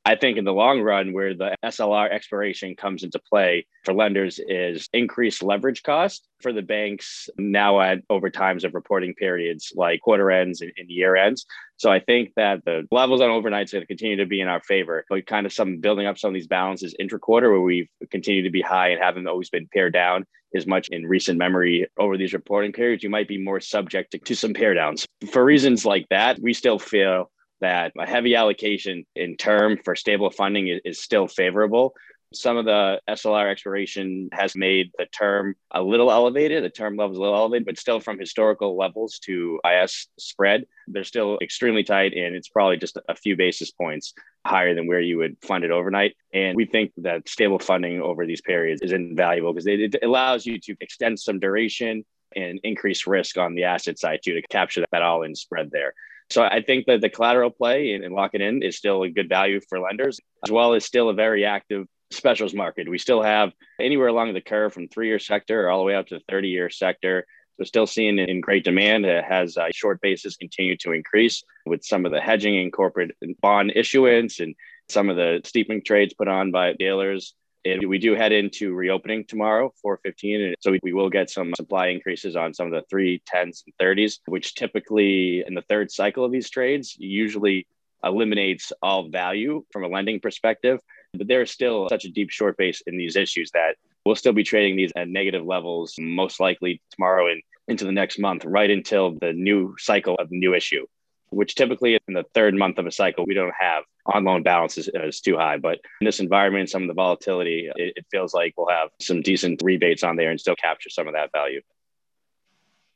I 0.09 0.15
think 0.15 0.39
in 0.39 0.43
the 0.43 0.51
long 0.51 0.81
run, 0.81 1.13
where 1.13 1.35
the 1.35 1.55
SLR 1.63 2.09
expiration 2.09 2.75
comes 2.75 3.03
into 3.03 3.19
play 3.19 3.67
for 3.85 3.93
lenders 3.93 4.39
is 4.47 4.89
increased 4.91 5.43
leverage 5.43 5.83
cost 5.83 6.27
for 6.41 6.51
the 6.51 6.63
banks 6.63 7.29
now 7.37 7.79
at 7.79 7.99
over 8.09 8.31
times 8.31 8.63
of 8.63 8.73
reporting 8.73 9.13
periods 9.13 9.71
like 9.75 10.01
quarter 10.01 10.31
ends 10.31 10.61
and, 10.61 10.71
and 10.77 10.89
year 10.89 11.15
ends. 11.15 11.45
So 11.77 11.91
I 11.91 11.99
think 11.99 12.31
that 12.37 12.65
the 12.65 12.87
levels 12.89 13.21
on 13.21 13.29
overnights 13.29 13.71
are 13.71 13.77
going 13.77 13.83
to 13.83 13.85
continue 13.85 14.15
to 14.15 14.25
be 14.25 14.41
in 14.41 14.47
our 14.47 14.63
favor, 14.63 15.05
but 15.11 15.27
kind 15.27 15.45
of 15.45 15.53
some 15.53 15.77
building 15.77 16.07
up 16.07 16.17
some 16.17 16.29
of 16.29 16.33
these 16.33 16.47
balances 16.47 16.95
intra-quarter 16.97 17.51
where 17.51 17.61
we've 17.61 17.89
continued 18.09 18.45
to 18.45 18.49
be 18.49 18.61
high 18.61 18.87
and 18.87 18.99
haven't 18.99 19.27
always 19.27 19.51
been 19.51 19.69
pared 19.71 19.93
down 19.93 20.25
as 20.55 20.65
much 20.65 20.87
in 20.89 21.05
recent 21.05 21.37
memory 21.37 21.87
over 21.99 22.17
these 22.17 22.33
reporting 22.33 22.73
periods, 22.73 23.03
you 23.03 23.11
might 23.11 23.27
be 23.27 23.37
more 23.37 23.59
subject 23.59 24.13
to, 24.13 24.17
to 24.17 24.35
some 24.35 24.55
pare 24.55 24.73
downs. 24.73 25.05
For 25.31 25.45
reasons 25.45 25.85
like 25.85 26.07
that, 26.09 26.39
we 26.41 26.53
still 26.53 26.79
feel 26.79 27.29
that 27.61 27.93
a 27.97 28.05
heavy 28.05 28.35
allocation 28.35 29.05
in 29.15 29.37
term 29.37 29.77
for 29.83 29.95
stable 29.95 30.29
funding 30.29 30.67
is, 30.67 30.81
is 30.85 31.01
still 31.01 31.27
favorable. 31.27 31.93
Some 32.31 32.57
of 32.57 32.65
the 32.65 33.01
SLR 33.09 33.49
expiration 33.49 34.29
has 34.31 34.55
made 34.55 34.91
the 34.99 35.07
term 35.07 35.55
a 35.71 35.81
little 35.81 36.11
elevated, 36.11 36.63
the 36.63 36.69
term 36.69 36.95
levels 36.95 37.17
a 37.17 37.21
little 37.21 37.35
elevated, 37.35 37.65
but 37.65 37.79
still 37.79 37.99
from 37.99 38.19
historical 38.19 38.77
levels 38.77 39.17
to 39.23 39.59
IS 39.65 40.07
spread, 40.19 40.65
they're 40.87 41.03
still 41.03 41.39
extremely 41.41 41.83
tight. 41.83 42.13
And 42.13 42.35
it's 42.35 42.47
probably 42.47 42.77
just 42.77 42.99
a 43.07 43.15
few 43.15 43.35
basis 43.35 43.71
points 43.71 44.13
higher 44.45 44.75
than 44.75 44.85
where 44.85 45.01
you 45.01 45.17
would 45.17 45.37
fund 45.41 45.63
it 45.63 45.71
overnight. 45.71 46.15
And 46.31 46.55
we 46.55 46.65
think 46.65 46.91
that 46.97 47.27
stable 47.27 47.57
funding 47.57 47.99
over 47.99 48.27
these 48.27 48.41
periods 48.41 48.83
is 48.83 48.91
invaluable 48.91 49.53
because 49.53 49.65
it, 49.65 49.95
it 49.95 50.03
allows 50.03 50.45
you 50.45 50.59
to 50.59 50.75
extend 50.81 51.19
some 51.19 51.39
duration 51.39 52.05
and 52.35 52.59
increase 52.63 53.07
risk 53.07 53.37
on 53.37 53.55
the 53.55 53.63
asset 53.63 53.97
side 53.97 54.19
too 54.23 54.35
to 54.35 54.41
capture 54.49 54.85
that 54.91 55.01
all 55.01 55.23
in 55.23 55.35
spread 55.35 55.71
there. 55.71 55.93
So 56.29 56.43
I 56.43 56.61
think 56.61 56.85
that 56.85 57.01
the 57.01 57.09
collateral 57.09 57.49
play 57.49 57.93
and, 57.93 58.03
and 58.03 58.13
lock 58.13 58.31
it 58.33 58.41
in 58.41 58.61
is 58.61 58.77
still 58.77 59.03
a 59.03 59.09
good 59.09 59.29
value 59.29 59.59
for 59.67 59.79
lenders, 59.79 60.19
as 60.45 60.51
well 60.51 60.73
as 60.73 60.85
still 60.85 61.09
a 61.09 61.13
very 61.13 61.45
active 61.45 61.87
specials 62.11 62.53
market. 62.53 62.89
We 62.89 62.97
still 62.97 63.21
have 63.21 63.51
anywhere 63.79 64.07
along 64.07 64.33
the 64.33 64.41
curve 64.41 64.73
from 64.73 64.87
three 64.87 65.07
year 65.07 65.19
sector 65.19 65.69
all 65.69 65.79
the 65.79 65.85
way 65.85 65.95
up 65.95 66.07
to 66.07 66.15
the 66.15 66.23
30 66.29 66.49
year 66.49 66.69
sector. 66.69 67.25
We're 67.57 67.65
still 67.65 67.87
seeing 67.87 68.19
in 68.19 68.41
great 68.41 68.63
demand. 68.63 69.05
It 69.05 69.25
has 69.25 69.57
a 69.57 69.69
short 69.73 70.01
basis 70.01 70.37
continue 70.37 70.77
to 70.77 70.93
increase 70.93 71.43
with 71.65 71.83
some 71.83 72.05
of 72.05 72.11
the 72.11 72.21
hedging 72.21 72.57
and 72.57 72.71
corporate 72.71 73.11
and 73.21 73.35
bond 73.41 73.73
issuance 73.75 74.39
and 74.39 74.55
some 74.87 75.09
of 75.09 75.17
the 75.17 75.41
steeping 75.43 75.83
trades 75.83 76.13
put 76.13 76.27
on 76.27 76.51
by 76.51 76.73
dealers. 76.73 77.33
And 77.65 77.87
we 77.89 77.97
do 77.97 78.15
head 78.15 78.31
into 78.31 78.73
reopening 78.73 79.25
tomorrow, 79.25 79.73
415. 79.81 80.41
And 80.41 80.55
so 80.59 80.77
we 80.81 80.93
will 80.93 81.09
get 81.09 81.29
some 81.29 81.53
supply 81.55 81.87
increases 81.87 82.35
on 82.35 82.53
some 82.53 82.67
of 82.67 82.73
the 82.73 82.87
three, 82.89 83.21
tens, 83.25 83.63
and 83.65 83.75
30s, 83.77 84.19
which 84.27 84.55
typically 84.55 85.43
in 85.45 85.53
the 85.53 85.63
third 85.63 85.91
cycle 85.91 86.23
of 86.23 86.31
these 86.31 86.49
trades 86.49 86.95
usually 86.97 87.67
eliminates 88.03 88.71
all 88.81 89.09
value 89.09 89.63
from 89.71 89.83
a 89.83 89.89
lending 89.89 90.19
perspective. 90.21 90.79
But 91.13 91.27
there's 91.27 91.51
still 91.51 91.89
such 91.89 92.05
a 92.05 92.11
deep 92.11 92.29
short 92.29 92.55
base 92.57 92.81
in 92.87 92.97
these 92.97 93.15
issues 93.17 93.51
that 93.51 93.75
we'll 94.05 94.15
still 94.15 94.33
be 94.33 94.43
trading 94.43 94.77
these 94.77 94.93
at 94.95 95.09
negative 95.09 95.45
levels, 95.45 95.95
most 95.99 96.39
likely 96.39 96.81
tomorrow 96.91 97.27
and 97.29 97.41
into 97.67 97.85
the 97.85 97.91
next 97.91 98.19
month, 98.19 98.45
right 98.45 98.69
until 98.69 99.17
the 99.19 99.33
new 99.33 99.75
cycle 99.77 100.15
of 100.15 100.31
new 100.31 100.55
issue 100.55 100.85
which 101.31 101.55
typically 101.55 101.99
in 102.07 102.13
the 102.13 102.25
third 102.33 102.55
month 102.55 102.77
of 102.77 102.85
a 102.85 102.91
cycle, 102.91 103.25
we 103.25 103.33
don't 103.33 103.53
have 103.59 103.83
on 104.05 104.23
loan 104.23 104.43
balances 104.43 104.89
is 104.93 105.21
too 105.21 105.37
high. 105.37 105.57
But 105.57 105.79
in 106.01 106.05
this 106.05 106.19
environment, 106.19 106.69
some 106.69 106.81
of 106.81 106.87
the 106.87 106.93
volatility, 106.93 107.69
it, 107.75 107.93
it, 107.97 108.05
feels 108.11 108.33
like 108.33 108.53
we'll 108.57 108.69
have 108.69 108.89
some 108.99 109.21
decent 109.21 109.61
rebates 109.63 110.03
on 110.03 110.15
there 110.15 110.31
and 110.31 110.39
still 110.39 110.55
capture 110.55 110.89
some 110.89 111.07
of 111.07 111.13
that 111.13 111.31
value. 111.31 111.61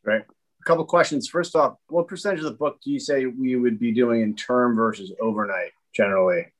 Right. 0.04 0.22
A 0.22 0.64
couple 0.66 0.86
questions. 0.86 1.28
First 1.28 1.56
off, 1.56 1.76
what 1.88 2.08
percentage 2.08 2.40
of 2.40 2.46
the 2.46 2.52
book 2.52 2.80
do 2.84 2.92
you 2.92 3.00
say 3.00 3.26
we 3.26 3.56
would 3.56 3.80
be 3.80 3.92
doing 3.92 4.22
in 4.22 4.36
term 4.36 4.76
versus 4.76 5.12
overnight 5.22 5.72
generally? 5.94 6.53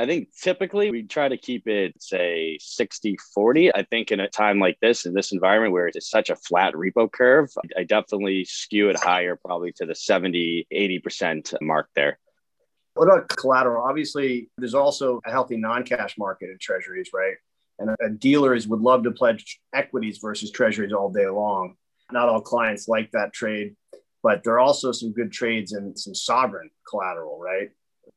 I 0.00 0.06
think 0.06 0.28
typically 0.34 0.90
we 0.90 1.02
try 1.02 1.28
to 1.28 1.36
keep 1.36 1.68
it, 1.68 1.94
say, 2.02 2.56
60 2.58 3.18
40. 3.34 3.74
I 3.74 3.82
think 3.82 4.10
in 4.10 4.20
a 4.20 4.28
time 4.28 4.58
like 4.58 4.78
this, 4.80 5.04
in 5.04 5.12
this 5.12 5.30
environment 5.30 5.74
where 5.74 5.88
it's 5.88 6.08
such 6.08 6.30
a 6.30 6.36
flat 6.36 6.72
repo 6.72 7.12
curve, 7.12 7.50
I 7.76 7.82
definitely 7.84 8.46
skew 8.46 8.88
it 8.88 8.96
higher, 8.96 9.36
probably 9.36 9.72
to 9.72 9.84
the 9.84 9.94
70, 9.94 10.66
80% 10.72 11.54
mark 11.60 11.90
there. 11.94 12.18
What 12.94 13.08
about 13.08 13.28
collateral? 13.28 13.84
Obviously, 13.84 14.48
there's 14.56 14.74
also 14.74 15.20
a 15.26 15.30
healthy 15.30 15.58
non 15.58 15.84
cash 15.84 16.16
market 16.16 16.48
in 16.48 16.56
treasuries, 16.58 17.10
right? 17.12 17.36
And 17.78 18.18
dealers 18.18 18.66
would 18.68 18.80
love 18.80 19.02
to 19.04 19.10
pledge 19.10 19.60
equities 19.74 20.16
versus 20.16 20.50
treasuries 20.50 20.94
all 20.94 21.10
day 21.10 21.26
long. 21.26 21.76
Not 22.10 22.30
all 22.30 22.40
clients 22.40 22.88
like 22.88 23.10
that 23.10 23.34
trade, 23.34 23.76
but 24.22 24.44
there 24.44 24.54
are 24.54 24.60
also 24.60 24.92
some 24.92 25.12
good 25.12 25.30
trades 25.30 25.74
in 25.74 25.94
some 25.94 26.14
sovereign 26.14 26.70
collateral, 26.88 27.38
right? 27.38 27.70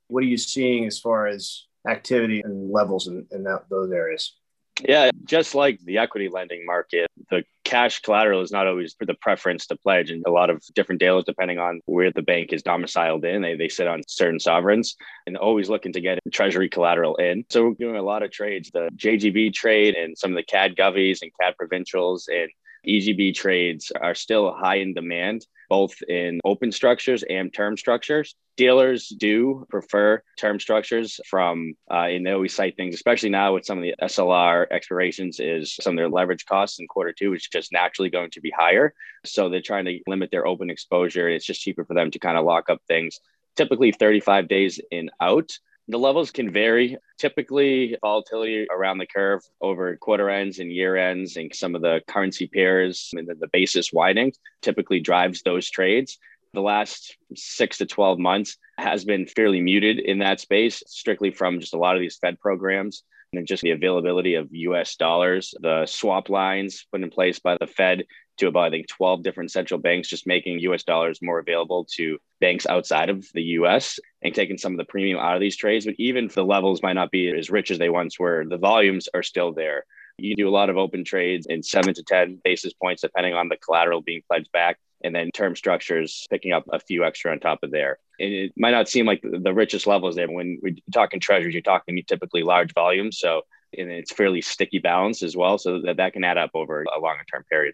what 0.08 0.24
are 0.24 0.28
you 0.28 0.38
seeing 0.38 0.86
as 0.86 1.00
far 1.00 1.28
as 1.28 1.66
activity 1.88 2.42
and 2.44 2.72
levels 2.72 3.08
in, 3.08 3.26
in 3.32 3.44
that, 3.44 3.66
those 3.70 3.92
areas? 3.92 4.36
Yeah, 4.84 5.12
just 5.26 5.54
like 5.54 5.80
the 5.86 6.00
equity 6.00 6.30
lending 6.30 6.66
market, 6.66 7.08
the 7.30 7.44
cash 7.64 8.02
collateral 8.02 8.42
is 8.42 8.52
not 8.52 8.66
always 8.66 8.96
the 9.00 9.14
preference 9.14 9.68
to 9.68 9.78
pledge. 9.78 10.10
And 10.10 10.24
a 10.26 10.32
lot 10.32 10.50
of 10.50 10.64
different 10.74 11.00
dealers, 11.00 11.26
depending 11.26 11.60
on 11.60 11.80
where 11.86 12.12
the 12.12 12.24
bank 12.24 12.52
is 12.52 12.64
domiciled 12.64 13.24
in, 13.24 13.42
they, 13.44 13.56
they 13.56 13.70
sit 13.70 13.88
on 13.88 14.02
certain 14.08 14.40
sovereigns 14.40 14.96
and 15.28 15.38
always 15.38 15.70
looking 15.70 15.94
to 15.94 16.02
get 16.02 16.20
treasury 16.32 16.70
collateral 16.70 17.16
in. 17.18 17.46
So 17.50 17.68
we're 17.68 17.76
doing 17.76 17.98
a 17.98 18.02
lot 18.02 18.24
of 18.24 18.32
trades, 18.32 18.72
the 18.72 18.90
JGB 18.96 19.54
trade 19.54 19.96
and 19.96 20.18
some 20.18 20.32
of 20.32 20.38
the 20.38 20.44
CAD 20.44 20.76
govies 20.76 21.22
and 21.22 21.32
CAD 21.40 21.56
provincials 21.56 22.28
and 22.28 22.50
EGB 22.88 23.34
trades 23.34 23.92
are 24.00 24.16
still 24.16 24.54
high 24.54 24.78
in 24.78 24.94
demand, 24.94 25.46
both 25.70 26.02
in 26.04 26.40
open 26.44 26.72
structures 26.72 27.24
and 27.24 27.54
term 27.54 27.78
structures. 27.78 28.36
Dealers 28.56 29.08
do 29.10 29.66
prefer 29.70 30.22
term 30.38 30.60
structures 30.60 31.20
from, 31.28 31.74
uh, 31.90 32.08
and 32.10 32.26
they 32.26 32.32
always 32.32 32.54
cite 32.54 32.76
things, 32.76 32.94
especially 32.94 33.30
now 33.30 33.56
with 33.56 33.66
some 33.66 33.80
of 33.80 33.84
the 33.84 33.96
SLR 34.02 34.68
expirations, 34.70 35.40
is 35.40 35.76
some 35.82 35.94
of 35.94 35.98
their 35.98 36.10
leverage 36.10 36.46
costs 36.46 36.80
in 36.80 36.88
quarter 36.88 37.14
two 37.14 37.34
is 37.34 37.48
just 37.48 37.72
naturally 37.72 38.10
going 38.10 38.30
to 38.32 38.42
be 38.42 38.52
higher. 38.52 38.94
So 39.26 39.50
they're 39.50 39.62
trying 39.62 39.86
to 39.86 40.00
limit 40.08 40.30
their 40.30 40.46
open 40.46 40.70
exposure. 40.70 41.28
It's 41.28 41.46
just 41.46 41.62
cheaper 41.62 41.86
for 41.86 41.96
them 41.96 42.12
to 42.12 42.20
kind 42.20 42.38
of 42.38 42.46
lock 42.46 42.70
up 42.70 42.82
things, 42.88 43.20
typically 43.56 43.92
35 43.92 44.48
days 44.48 44.80
in 44.92 45.10
out. 45.20 45.52
The 45.90 46.00
levels 46.00 46.32
can 46.32 46.52
vary. 46.52 46.98
Typically, 47.20 47.98
volatility 48.02 48.68
around 48.72 49.00
the 49.00 49.06
curve 49.06 49.42
over 49.62 49.98
quarter 49.98 50.30
ends 50.30 50.60
and 50.60 50.72
year 50.72 50.96
ends, 50.96 51.36
and 51.36 51.54
some 51.54 51.76
of 51.76 51.82
the 51.82 52.02
currency 52.08 52.48
pairs 52.48 53.12
and 53.14 53.28
the, 53.28 53.48
basis 53.52 53.92
widening 53.92 54.32
typically 54.62 55.00
drives 55.00 55.42
those 55.42 55.70
trades. 55.70 56.18
the 56.54 56.62
last 56.62 57.18
six 57.36 57.80
to 57.80 57.86
12 57.86 58.20
months 58.20 58.58
has 58.78 59.04
been 59.04 59.26
fairly 59.26 59.60
muted 59.60 60.00
in 60.00 60.20
that 60.20 60.40
space, 60.40 60.84
strictly 60.88 61.32
from 61.32 61.60
just 61.60 61.74
a 61.74 61.78
lot 61.78 61.96
of 61.96 62.02
these 62.02 62.18
Fed 62.18 62.40
programs 62.40 63.04
and 63.34 63.48
just 63.48 63.64
the 63.64 63.72
availability 63.72 64.36
of 64.36 64.48
US 64.52 64.96
dollars, 64.96 65.54
the 65.60 65.86
swap 65.86 66.30
lines 66.30 66.86
put 66.92 67.02
in 67.02 67.10
place 67.10 67.40
by 67.40 67.58
the 67.60 67.68
Fed 67.68 68.04
to 68.38 68.48
about, 68.48 68.66
I 68.66 68.70
think, 68.70 68.88
12 68.88 69.24
different 69.24 69.52
central 69.52 69.80
banks, 69.80 70.10
just 70.10 70.28
making 70.28 70.60
US 70.60 70.84
dollars 70.84 71.20
more 71.22 71.40
available 71.40 71.86
to 71.96 72.18
banks 72.40 72.66
outside 72.66 73.10
of 73.10 73.28
the 73.34 73.44
US 73.44 74.00
and 74.22 74.34
taking 74.34 74.58
some 74.58 74.74
of 74.74 74.78
the 74.78 74.86
premium 74.86 75.20
out 75.20 75.36
of 75.36 75.42
these 75.42 75.58
trades. 75.58 75.86
But 75.86 75.96
even 75.98 76.26
if 76.26 76.36
the 76.36 76.46
levels 76.46 76.82
might 76.82 76.94
not 76.94 77.12
be 77.12 77.30
as 77.30 77.50
rich 77.50 77.72
as 77.72 77.78
they 77.78 77.90
once 77.90 78.20
were, 78.20 78.46
the 78.48 78.58
volumes 78.58 79.08
are 79.14 79.24
still 79.24 79.54
there. 79.54 79.86
You 80.18 80.36
do 80.36 80.48
a 80.48 80.52
lot 80.52 80.70
of 80.70 80.78
open 80.78 81.04
trades 81.04 81.48
in 81.48 81.64
seven 81.64 81.94
to 81.96 82.04
10 82.04 82.42
basis 82.44 82.74
points, 82.74 83.02
depending 83.02 83.34
on 83.34 83.50
the 83.50 83.58
collateral 83.58 84.02
being 84.02 84.22
pledged 84.28 84.52
back. 84.52 84.78
And 85.04 85.14
then 85.14 85.32
term 85.32 85.56
structures 85.56 86.26
picking 86.30 86.54
up 86.54 86.64
a 86.72 86.80
few 86.80 87.04
extra 87.04 87.32
on 87.32 87.40
top 87.40 87.60
of 87.64 87.72
there. 87.72 87.98
And 88.20 88.34
it 88.34 88.54
might 88.56 88.72
not 88.72 88.88
seem 88.88 89.06
like 89.06 89.22
the 89.22 89.54
richest 89.54 89.86
levels 89.86 90.16
there. 90.16 90.32
When 90.32 90.60
we're 90.62 90.76
talking 90.94 91.20
treasuries, 91.20 91.54
you're 91.54 91.62
talking 91.62 92.02
typically 92.08 92.44
large 92.44 92.74
volumes. 92.74 93.20
So, 93.20 93.42
and 93.78 93.92
it's 93.92 94.14
fairly 94.14 94.42
sticky 94.42 94.80
balance 94.80 95.22
as 95.24 95.36
well. 95.36 95.58
So 95.58 95.82
that, 95.82 95.98
that 95.98 96.14
can 96.14 96.24
add 96.24 96.38
up 96.38 96.52
over 96.54 96.84
a 96.84 97.00
longer 97.00 97.26
term 97.30 97.44
period. 97.50 97.74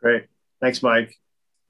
Great. 0.00 0.26
Thanks, 0.60 0.82
Mike. 0.82 1.14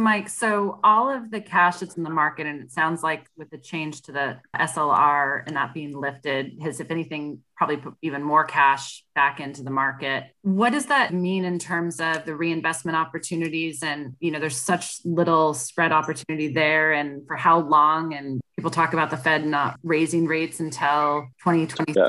Mike, 0.01 0.29
so 0.29 0.79
all 0.85 1.11
of 1.11 1.33
the 1.33 1.41
cash 1.41 1.79
that's 1.79 1.97
in 1.97 2.05
the 2.05 2.11
market, 2.11 2.47
and 2.47 2.63
it 2.63 2.71
sounds 2.71 3.03
like 3.03 3.27
with 3.37 3.51
the 3.51 3.59
change 3.59 4.03
to 4.03 4.13
the 4.13 4.39
SLR 4.57 5.43
and 5.45 5.57
that 5.57 5.75
being 5.75 5.99
lifted, 5.99 6.57
has, 6.63 6.79
if 6.79 6.93
anything, 6.93 7.41
probably 7.57 7.79
put 7.79 7.95
even 8.01 8.23
more 8.23 8.45
cash 8.45 9.05
back 9.17 9.41
into 9.41 9.65
the 9.65 9.73
market. 9.73 10.27
What 10.43 10.71
does 10.71 10.87
that 10.87 11.13
mean 11.13 11.45
in 11.45 11.59
terms 11.59 11.99
of 11.99 12.25
the 12.25 12.37
reinvestment 12.37 12.97
opportunities? 12.97 13.83
And, 13.83 14.15
you 14.21 14.31
know, 14.31 14.39
there's 14.39 14.57
such 14.57 15.01
little 15.05 15.53
spread 15.53 15.91
opportunity 15.91 16.47
there, 16.53 16.93
and 16.93 17.27
for 17.27 17.35
how 17.35 17.59
long? 17.59 18.15
And 18.15 18.41
people 18.55 18.71
talk 18.71 18.93
about 18.93 19.11
the 19.11 19.17
Fed 19.17 19.45
not 19.45 19.81
raising 19.83 20.27
rates 20.27 20.61
until 20.61 21.27
2023. 21.43 22.05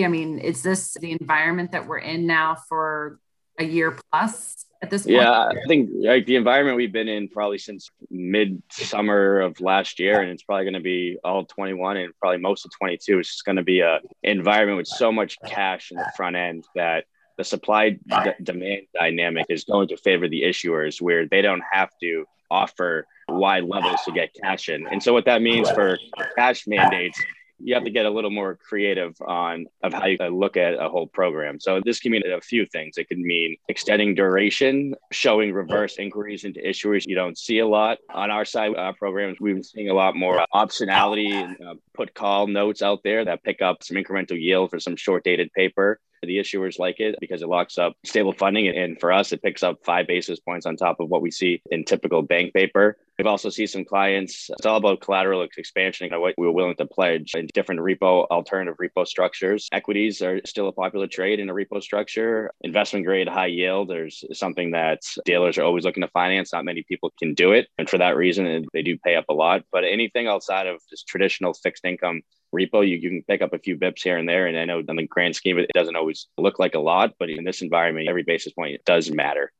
Yeah. 0.00 0.04
I 0.04 0.08
mean, 0.08 0.40
is 0.40 0.64
this 0.64 0.94
the 0.94 1.12
environment 1.12 1.70
that 1.70 1.86
we're 1.86 1.98
in 1.98 2.26
now 2.26 2.56
for 2.68 3.20
a 3.60 3.64
year 3.64 3.96
plus? 4.10 4.66
At 4.82 4.90
this 4.90 5.04
point? 5.04 5.16
Yeah, 5.16 5.30
I 5.30 5.54
think 5.68 5.90
like 6.00 6.26
the 6.26 6.36
environment 6.36 6.76
we've 6.76 6.92
been 6.92 7.08
in 7.08 7.28
probably 7.28 7.58
since 7.58 7.90
mid 8.10 8.62
summer 8.70 9.40
of 9.40 9.60
last 9.60 9.98
year, 9.98 10.20
and 10.20 10.30
it's 10.30 10.42
probably 10.42 10.64
going 10.64 10.74
to 10.74 10.80
be 10.80 11.18
all 11.24 11.44
21 11.44 11.96
and 11.96 12.12
probably 12.18 12.38
most 12.38 12.64
of 12.64 12.72
22. 12.76 13.20
It's 13.20 13.28
just 13.28 13.44
going 13.44 13.56
to 13.56 13.62
be 13.62 13.80
a 13.80 14.00
environment 14.22 14.78
with 14.78 14.88
so 14.88 15.12
much 15.12 15.38
cash 15.46 15.90
in 15.92 15.96
the 15.96 16.12
front 16.16 16.36
end 16.36 16.64
that 16.74 17.04
the 17.38 17.44
supply 17.44 17.90
d- 17.90 17.98
demand 18.42 18.82
dynamic 18.94 19.46
is 19.48 19.64
going 19.64 19.88
to 19.88 19.96
favor 19.96 20.28
the 20.28 20.42
issuers 20.42 21.00
where 21.00 21.26
they 21.26 21.40
don't 21.40 21.62
have 21.70 21.90
to 22.02 22.24
offer 22.50 23.06
wide 23.28 23.64
levels 23.64 24.00
to 24.04 24.12
get 24.12 24.30
cash 24.34 24.68
in. 24.68 24.86
And 24.88 25.02
so 25.02 25.12
what 25.12 25.24
that 25.24 25.40
means 25.40 25.70
for 25.70 25.96
cash 26.36 26.66
mandates 26.66 27.18
you 27.62 27.74
have 27.74 27.84
to 27.84 27.90
get 27.90 28.06
a 28.06 28.10
little 28.10 28.30
more 28.30 28.56
creative 28.56 29.16
on 29.22 29.66
of 29.82 29.92
how 29.92 30.06
you 30.06 30.18
look 30.18 30.56
at 30.56 30.74
a 30.74 30.88
whole 30.88 31.06
program. 31.06 31.60
So 31.60 31.80
this 31.84 32.00
can 32.00 32.12
mean 32.12 32.22
a 32.26 32.40
few 32.40 32.66
things. 32.66 32.98
It 32.98 33.08
could 33.08 33.18
mean 33.18 33.56
extending 33.68 34.14
duration, 34.14 34.94
showing 35.10 35.52
reverse 35.52 35.96
inquiries 35.96 36.44
into 36.44 36.60
issuers 36.60 37.06
you 37.06 37.14
don't 37.14 37.38
see 37.38 37.58
a 37.58 37.66
lot 37.66 37.98
on 38.12 38.30
our 38.30 38.44
side. 38.44 38.74
Our 38.76 38.94
programs 38.94 39.38
we've 39.40 39.54
been 39.54 39.64
seeing 39.64 39.90
a 39.90 39.94
lot 39.94 40.16
more 40.16 40.44
optionality 40.54 41.32
and 41.32 41.56
uh, 41.66 41.74
put 41.94 42.14
call 42.14 42.46
notes 42.46 42.82
out 42.82 43.00
there 43.04 43.24
that 43.24 43.42
pick 43.44 43.62
up 43.62 43.82
some 43.82 43.96
incremental 43.96 44.40
yield 44.40 44.70
for 44.70 44.80
some 44.80 44.96
short 44.96 45.24
dated 45.24 45.52
paper 45.52 45.98
the 46.26 46.38
issuers 46.38 46.78
like 46.78 47.00
it 47.00 47.16
because 47.20 47.42
it 47.42 47.48
locks 47.48 47.78
up 47.78 47.94
stable 48.04 48.32
funding. 48.32 48.68
And 48.68 48.98
for 49.00 49.12
us, 49.12 49.32
it 49.32 49.42
picks 49.42 49.62
up 49.62 49.78
five 49.84 50.06
basis 50.06 50.38
points 50.40 50.66
on 50.66 50.76
top 50.76 51.00
of 51.00 51.08
what 51.08 51.22
we 51.22 51.30
see 51.30 51.62
in 51.70 51.84
typical 51.84 52.22
bank 52.22 52.54
paper. 52.54 52.96
We've 53.22 53.28
also 53.28 53.50
seen 53.50 53.68
some 53.68 53.84
clients, 53.84 54.50
it's 54.50 54.66
all 54.66 54.78
about 54.78 55.00
collateral 55.00 55.46
expansion 55.56 56.12
and 56.12 56.20
what 56.20 56.34
we 56.36 56.44
were 56.44 56.52
willing 56.52 56.74
to 56.74 56.86
pledge 56.86 57.36
in 57.36 57.46
different 57.54 57.80
repo, 57.80 58.26
alternative 58.26 58.74
repo 58.82 59.06
structures. 59.06 59.68
Equities 59.70 60.20
are 60.22 60.40
still 60.44 60.66
a 60.66 60.72
popular 60.72 61.06
trade 61.06 61.38
in 61.38 61.48
a 61.48 61.54
repo 61.54 61.80
structure. 61.80 62.50
Investment 62.62 63.06
grade 63.06 63.28
high 63.28 63.46
yield, 63.46 63.88
there's 63.88 64.24
something 64.32 64.72
that 64.72 65.02
dealers 65.24 65.56
are 65.56 65.62
always 65.62 65.84
looking 65.84 66.00
to 66.00 66.08
finance. 66.08 66.52
Not 66.52 66.64
many 66.64 66.82
people 66.82 67.12
can 67.16 67.32
do 67.34 67.52
it. 67.52 67.68
And 67.78 67.88
for 67.88 67.96
that 67.98 68.16
reason, 68.16 68.66
they 68.72 68.82
do 68.82 68.98
pay 68.98 69.14
up 69.14 69.26
a 69.28 69.34
lot. 69.34 69.62
But 69.70 69.84
anything 69.84 70.26
outside 70.26 70.66
of 70.66 70.80
just 70.90 71.06
traditional 71.06 71.54
fixed 71.54 71.84
income 71.84 72.22
repo, 72.52 72.82
you, 72.82 72.96
you 72.96 73.08
can 73.08 73.22
pick 73.28 73.40
up 73.40 73.52
a 73.52 73.60
few 73.60 73.78
bips 73.78 74.02
here 74.02 74.18
and 74.18 74.28
there. 74.28 74.48
And 74.48 74.58
I 74.58 74.64
know 74.64 74.80
in 74.80 74.96
the 74.96 75.06
grand 75.06 75.36
scheme, 75.36 75.58
it 75.58 75.70
doesn't 75.72 75.94
always 75.94 76.26
look 76.38 76.58
like 76.58 76.74
a 76.74 76.80
lot, 76.80 77.14
but 77.20 77.30
in 77.30 77.44
this 77.44 77.62
environment, 77.62 78.08
every 78.08 78.24
basis 78.24 78.52
point 78.52 78.80
does 78.84 79.12
matter. 79.12 79.52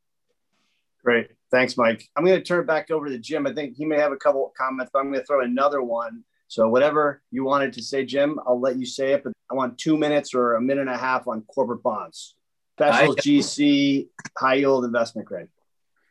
Great. 1.04 1.28
Thanks, 1.50 1.76
Mike. 1.76 2.08
I'm 2.16 2.24
going 2.24 2.38
to 2.38 2.44
turn 2.44 2.60
it 2.60 2.66
back 2.66 2.90
over 2.90 3.08
to 3.08 3.18
Jim. 3.18 3.46
I 3.46 3.52
think 3.52 3.76
he 3.76 3.84
may 3.84 3.98
have 3.98 4.12
a 4.12 4.16
couple 4.16 4.46
of 4.46 4.54
comments, 4.54 4.90
but 4.92 5.00
I'm 5.00 5.08
going 5.08 5.20
to 5.20 5.26
throw 5.26 5.42
another 5.42 5.82
one. 5.82 6.24
So 6.48 6.68
whatever 6.68 7.22
you 7.30 7.44
wanted 7.44 7.72
to 7.74 7.82
say, 7.82 8.04
Jim, 8.04 8.38
I'll 8.46 8.60
let 8.60 8.76
you 8.76 8.86
say 8.86 9.12
it, 9.12 9.24
but 9.24 9.32
I 9.50 9.54
want 9.54 9.78
two 9.78 9.96
minutes 9.96 10.34
or 10.34 10.54
a 10.54 10.60
minute 10.60 10.82
and 10.82 10.90
a 10.90 10.96
half 10.96 11.26
on 11.26 11.42
corporate 11.42 11.82
bonds, 11.82 12.34
special 12.78 13.16
GC, 13.16 14.08
high 14.38 14.54
yield 14.54 14.84
investment 14.84 15.26
grade. 15.26 15.48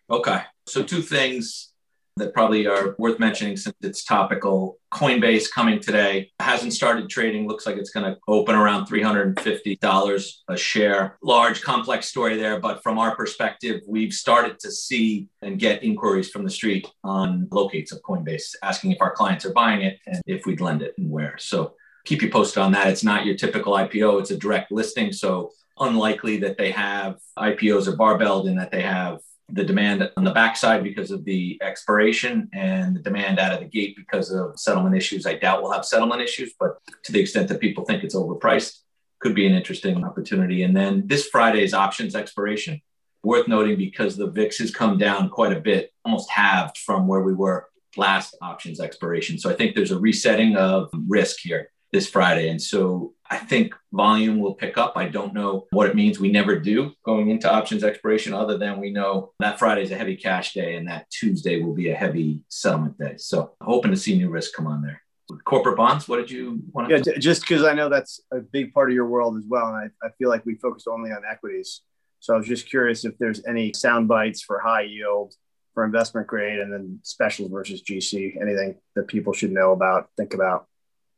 Okay. 0.09 0.41
So 0.67 0.83
two 0.83 1.01
things 1.01 1.70
that 2.17 2.33
probably 2.33 2.67
are 2.67 2.95
worth 2.97 3.19
mentioning 3.19 3.55
since 3.55 3.75
it's 3.81 4.03
topical. 4.03 4.77
Coinbase 4.93 5.45
coming 5.53 5.79
today 5.79 6.31
hasn't 6.39 6.73
started 6.73 7.09
trading. 7.09 7.47
Looks 7.47 7.65
like 7.65 7.77
it's 7.77 7.91
going 7.91 8.05
to 8.05 8.19
open 8.27 8.55
around 8.55 8.87
$350 8.87 10.31
a 10.49 10.57
share. 10.57 11.17
Large, 11.23 11.61
complex 11.61 12.07
story 12.07 12.37
there. 12.37 12.59
But 12.59 12.83
from 12.83 12.99
our 12.99 13.15
perspective, 13.15 13.81
we've 13.87 14.13
started 14.13 14.59
to 14.59 14.71
see 14.71 15.27
and 15.41 15.57
get 15.57 15.83
inquiries 15.83 16.29
from 16.29 16.43
the 16.43 16.49
street 16.49 16.87
on 17.03 17.47
locates 17.51 17.91
of 17.91 18.01
Coinbase, 18.01 18.55
asking 18.61 18.91
if 18.91 19.01
our 19.01 19.11
clients 19.11 19.45
are 19.45 19.53
buying 19.53 19.81
it 19.81 19.97
and 20.05 20.21
if 20.27 20.45
we'd 20.45 20.61
lend 20.61 20.81
it 20.81 20.93
and 20.97 21.09
where. 21.09 21.37
So 21.37 21.75
keep 22.05 22.21
you 22.21 22.29
posted 22.29 22.61
on 22.61 22.73
that. 22.73 22.87
It's 22.87 23.03
not 23.03 23.25
your 23.25 23.35
typical 23.35 23.73
IPO, 23.73 24.19
it's 24.19 24.31
a 24.31 24.37
direct 24.37 24.71
listing. 24.71 25.13
So 25.13 25.51
unlikely 25.79 26.37
that 26.37 26.57
they 26.57 26.71
have 26.71 27.17
IPOs 27.39 27.87
are 27.87 27.95
barbelled 27.95 28.47
and 28.47 28.59
that 28.59 28.71
they 28.71 28.81
have 28.81 29.19
the 29.53 29.63
demand 29.63 30.09
on 30.17 30.23
the 30.23 30.31
backside 30.31 30.83
because 30.83 31.11
of 31.11 31.25
the 31.25 31.59
expiration 31.61 32.49
and 32.53 32.95
the 32.95 33.01
demand 33.01 33.39
out 33.39 33.53
of 33.53 33.59
the 33.59 33.65
gate 33.65 33.95
because 33.95 34.31
of 34.31 34.59
settlement 34.59 34.95
issues. 34.95 35.25
I 35.25 35.35
doubt 35.35 35.61
we'll 35.61 35.71
have 35.71 35.85
settlement 35.85 36.21
issues, 36.21 36.53
but 36.59 36.77
to 37.03 37.11
the 37.11 37.19
extent 37.19 37.47
that 37.49 37.59
people 37.59 37.85
think 37.85 38.03
it's 38.03 38.15
overpriced, 38.15 38.79
could 39.19 39.35
be 39.35 39.45
an 39.45 39.53
interesting 39.53 40.03
opportunity. 40.03 40.63
And 40.63 40.75
then 40.75 41.07
this 41.07 41.27
Friday's 41.27 41.73
options 41.73 42.15
expiration, 42.15 42.81
worth 43.23 43.47
noting 43.47 43.77
because 43.77 44.17
the 44.17 44.31
VIX 44.31 44.57
has 44.57 44.73
come 44.73 44.97
down 44.97 45.29
quite 45.29 45.55
a 45.55 45.59
bit, 45.59 45.91
almost 46.03 46.29
halved 46.29 46.77
from 46.79 47.07
where 47.07 47.21
we 47.21 47.33
were 47.33 47.67
last 47.97 48.35
options 48.41 48.79
expiration. 48.79 49.37
So 49.37 49.49
I 49.49 49.53
think 49.53 49.75
there's 49.75 49.91
a 49.91 49.99
resetting 49.99 50.55
of 50.55 50.89
risk 51.07 51.37
here 51.41 51.71
this 51.91 52.09
Friday. 52.09 52.49
And 52.49 52.61
so 52.61 53.13
I 53.29 53.37
think 53.37 53.73
volume 53.91 54.39
will 54.39 54.55
pick 54.55 54.77
up. 54.77 54.93
I 54.95 55.07
don't 55.07 55.33
know 55.33 55.67
what 55.71 55.89
it 55.89 55.95
means. 55.95 56.19
We 56.19 56.31
never 56.31 56.59
do 56.59 56.93
going 57.05 57.29
into 57.29 57.51
options 57.51 57.83
expiration, 57.83 58.33
other 58.33 58.57
than 58.57 58.79
we 58.79 58.91
know 58.91 59.31
that 59.39 59.59
Friday 59.59 59.83
is 59.83 59.91
a 59.91 59.97
heavy 59.97 60.15
cash 60.15 60.53
day 60.53 60.75
and 60.75 60.87
that 60.87 61.09
Tuesday 61.09 61.61
will 61.61 61.73
be 61.73 61.89
a 61.89 61.95
heavy 61.95 62.41
settlement 62.49 62.97
day. 62.97 63.15
So 63.17 63.53
hoping 63.61 63.91
to 63.91 63.97
see 63.97 64.17
new 64.17 64.29
risk 64.29 64.53
come 64.53 64.67
on 64.67 64.81
there. 64.81 65.01
Corporate 65.45 65.77
bonds, 65.77 66.09
what 66.09 66.17
did 66.17 66.29
you 66.29 66.61
want 66.73 66.89
to? 66.89 66.97
Yeah, 66.97 67.17
just 67.17 67.41
because 67.41 67.63
I 67.63 67.73
know 67.73 67.87
that's 67.87 68.19
a 68.33 68.39
big 68.39 68.73
part 68.73 68.89
of 68.89 68.95
your 68.95 69.07
world 69.07 69.37
as 69.37 69.45
well. 69.47 69.67
And 69.67 69.77
I, 70.03 70.05
I 70.05 70.09
feel 70.17 70.27
like 70.27 70.45
we 70.45 70.55
focus 70.55 70.87
only 70.87 71.11
on 71.11 71.21
equities. 71.29 71.81
So 72.19 72.33
I 72.33 72.37
was 72.37 72.47
just 72.47 72.69
curious 72.69 73.05
if 73.05 73.17
there's 73.17 73.45
any 73.45 73.71
sound 73.73 74.09
bites 74.09 74.41
for 74.41 74.59
high 74.59 74.81
yield, 74.81 75.33
for 75.73 75.85
investment 75.85 76.27
grade, 76.27 76.59
and 76.59 76.71
then 76.71 76.99
specials 77.03 77.49
versus 77.49 77.81
GC, 77.81 78.41
anything 78.41 78.75
that 78.95 79.07
people 79.07 79.31
should 79.31 79.51
know 79.51 79.71
about, 79.71 80.09
think 80.17 80.33
about. 80.33 80.67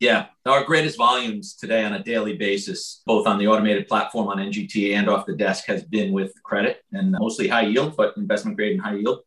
Yeah, 0.03 0.25
our 0.45 0.65
greatest 0.65 0.97
volumes 0.97 1.55
today 1.55 1.85
on 1.85 1.93
a 1.93 2.03
daily 2.03 2.35
basis, 2.35 3.01
both 3.05 3.25
on 3.25 3.37
the 3.37 3.47
automated 3.47 3.87
platform 3.87 4.27
on 4.27 4.35
NGT 4.35 4.95
and 4.95 5.07
off 5.07 5.25
the 5.25 5.33
desk, 5.33 5.63
has 5.67 5.81
been 5.81 6.11
with 6.11 6.33
credit 6.43 6.83
and 6.91 7.13
mostly 7.13 7.47
high 7.47 7.67
yield, 7.67 7.95
but 7.95 8.17
investment 8.17 8.57
grade 8.57 8.73
and 8.73 8.81
high 8.81 8.95
yield. 8.95 9.21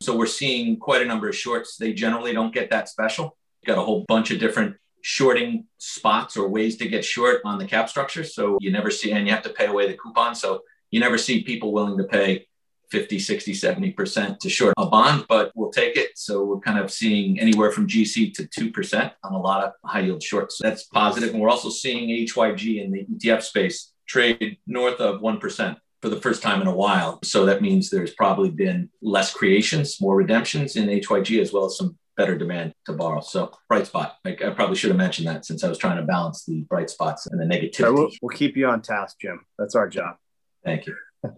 So 0.00 0.16
we're 0.16 0.24
seeing 0.24 0.78
quite 0.78 1.02
a 1.02 1.04
number 1.04 1.28
of 1.28 1.36
shorts. 1.36 1.76
They 1.76 1.92
generally 1.92 2.32
don't 2.32 2.54
get 2.54 2.70
that 2.70 2.88
special. 2.88 3.36
Got 3.66 3.76
a 3.76 3.82
whole 3.82 4.06
bunch 4.08 4.30
of 4.30 4.40
different 4.40 4.76
shorting 5.02 5.66
spots 5.76 6.34
or 6.34 6.48
ways 6.48 6.78
to 6.78 6.88
get 6.88 7.04
short 7.04 7.42
on 7.44 7.58
the 7.58 7.66
cap 7.66 7.90
structure. 7.90 8.24
So 8.24 8.56
you 8.58 8.72
never 8.72 8.90
see, 8.90 9.12
and 9.12 9.26
you 9.26 9.34
have 9.34 9.42
to 9.42 9.50
pay 9.50 9.66
away 9.66 9.86
the 9.86 9.98
coupon. 9.98 10.34
So 10.34 10.62
you 10.90 10.98
never 10.98 11.18
see 11.18 11.42
people 11.42 11.74
willing 11.74 11.98
to 11.98 12.04
pay 12.04 12.46
50, 12.92 13.18
60, 13.18 13.52
70% 13.54 14.38
to 14.38 14.50
short 14.50 14.74
a 14.76 14.84
bond, 14.84 15.24
but 15.26 15.50
we'll 15.54 15.70
take 15.70 15.96
it. 15.96 16.10
So 16.14 16.44
we're 16.44 16.60
kind 16.60 16.78
of 16.78 16.92
seeing 16.92 17.40
anywhere 17.40 17.70
from 17.72 17.88
GC 17.88 18.34
to 18.34 18.42
2% 18.44 19.12
on 19.24 19.32
a 19.32 19.40
lot 19.40 19.64
of 19.64 19.72
high 19.82 20.00
yield 20.00 20.22
shorts. 20.22 20.58
So 20.58 20.68
that's 20.68 20.84
positive. 20.84 21.30
And 21.30 21.40
we're 21.40 21.48
also 21.48 21.70
seeing 21.70 22.10
HYG 22.10 22.84
in 22.84 22.92
the 22.92 23.06
ETF 23.06 23.42
space 23.44 23.94
trade 24.06 24.58
north 24.66 25.00
of 25.00 25.22
1% 25.22 25.76
for 26.02 26.10
the 26.10 26.20
first 26.20 26.42
time 26.42 26.60
in 26.60 26.66
a 26.66 26.74
while. 26.74 27.18
So 27.24 27.46
that 27.46 27.62
means 27.62 27.88
there's 27.88 28.12
probably 28.12 28.50
been 28.50 28.90
less 29.00 29.32
creations, 29.32 29.98
more 29.98 30.16
redemptions 30.16 30.76
in 30.76 30.86
HYG, 30.86 31.40
as 31.40 31.50
well 31.50 31.64
as 31.64 31.78
some 31.78 31.96
better 32.18 32.36
demand 32.36 32.74
to 32.84 32.92
borrow. 32.92 33.22
So 33.22 33.52
bright 33.70 33.86
spot. 33.86 34.16
Like 34.22 34.42
I 34.42 34.50
probably 34.50 34.76
should 34.76 34.90
have 34.90 34.98
mentioned 34.98 35.28
that 35.28 35.46
since 35.46 35.64
I 35.64 35.68
was 35.68 35.78
trying 35.78 35.96
to 35.96 36.02
balance 36.02 36.44
the 36.44 36.60
bright 36.68 36.90
spots 36.90 37.26
and 37.26 37.40
the 37.40 37.46
negativity. 37.46 37.94
We'll, 37.94 38.10
we'll 38.20 38.36
keep 38.36 38.54
you 38.54 38.66
on 38.66 38.82
task, 38.82 39.16
Jim. 39.18 39.46
That's 39.58 39.74
our 39.74 39.88
job. 39.88 40.16
Thank 40.62 40.86
you. 40.86 40.94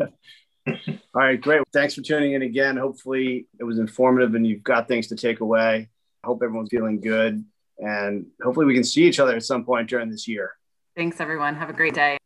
All 0.67 0.77
right, 1.15 1.41
great. 1.41 1.63
Thanks 1.73 1.95
for 1.95 2.03
tuning 2.03 2.33
in 2.33 2.43
again. 2.43 2.77
Hopefully, 2.77 3.47
it 3.59 3.65
was 3.65 3.79
informative 3.79 4.35
and 4.35 4.47
you've 4.47 4.63
got 4.63 4.89
things 4.89 5.09
to 5.09 5.17
take 5.17 5.41
away. 5.41 5.89
I 6.23 6.27
hope 6.27 6.43
everyone's 6.43 6.71
feeling 6.71 7.01
good. 7.01 7.45
And 7.79 8.27
hopefully, 8.43 8.67
we 8.67 8.75
can 8.75 8.85
see 8.85 9.05
each 9.05 9.21
other 9.21 9.37
at 9.37 9.43
some 9.43 9.65
point 9.65 9.89
during 9.89 10.11
this 10.11 10.27
year. 10.27 10.53
Thanks, 10.97 11.21
everyone. 11.21 11.57
Have 11.57 11.71
a 11.71 11.75
great 11.75 11.95
day. 11.95 12.17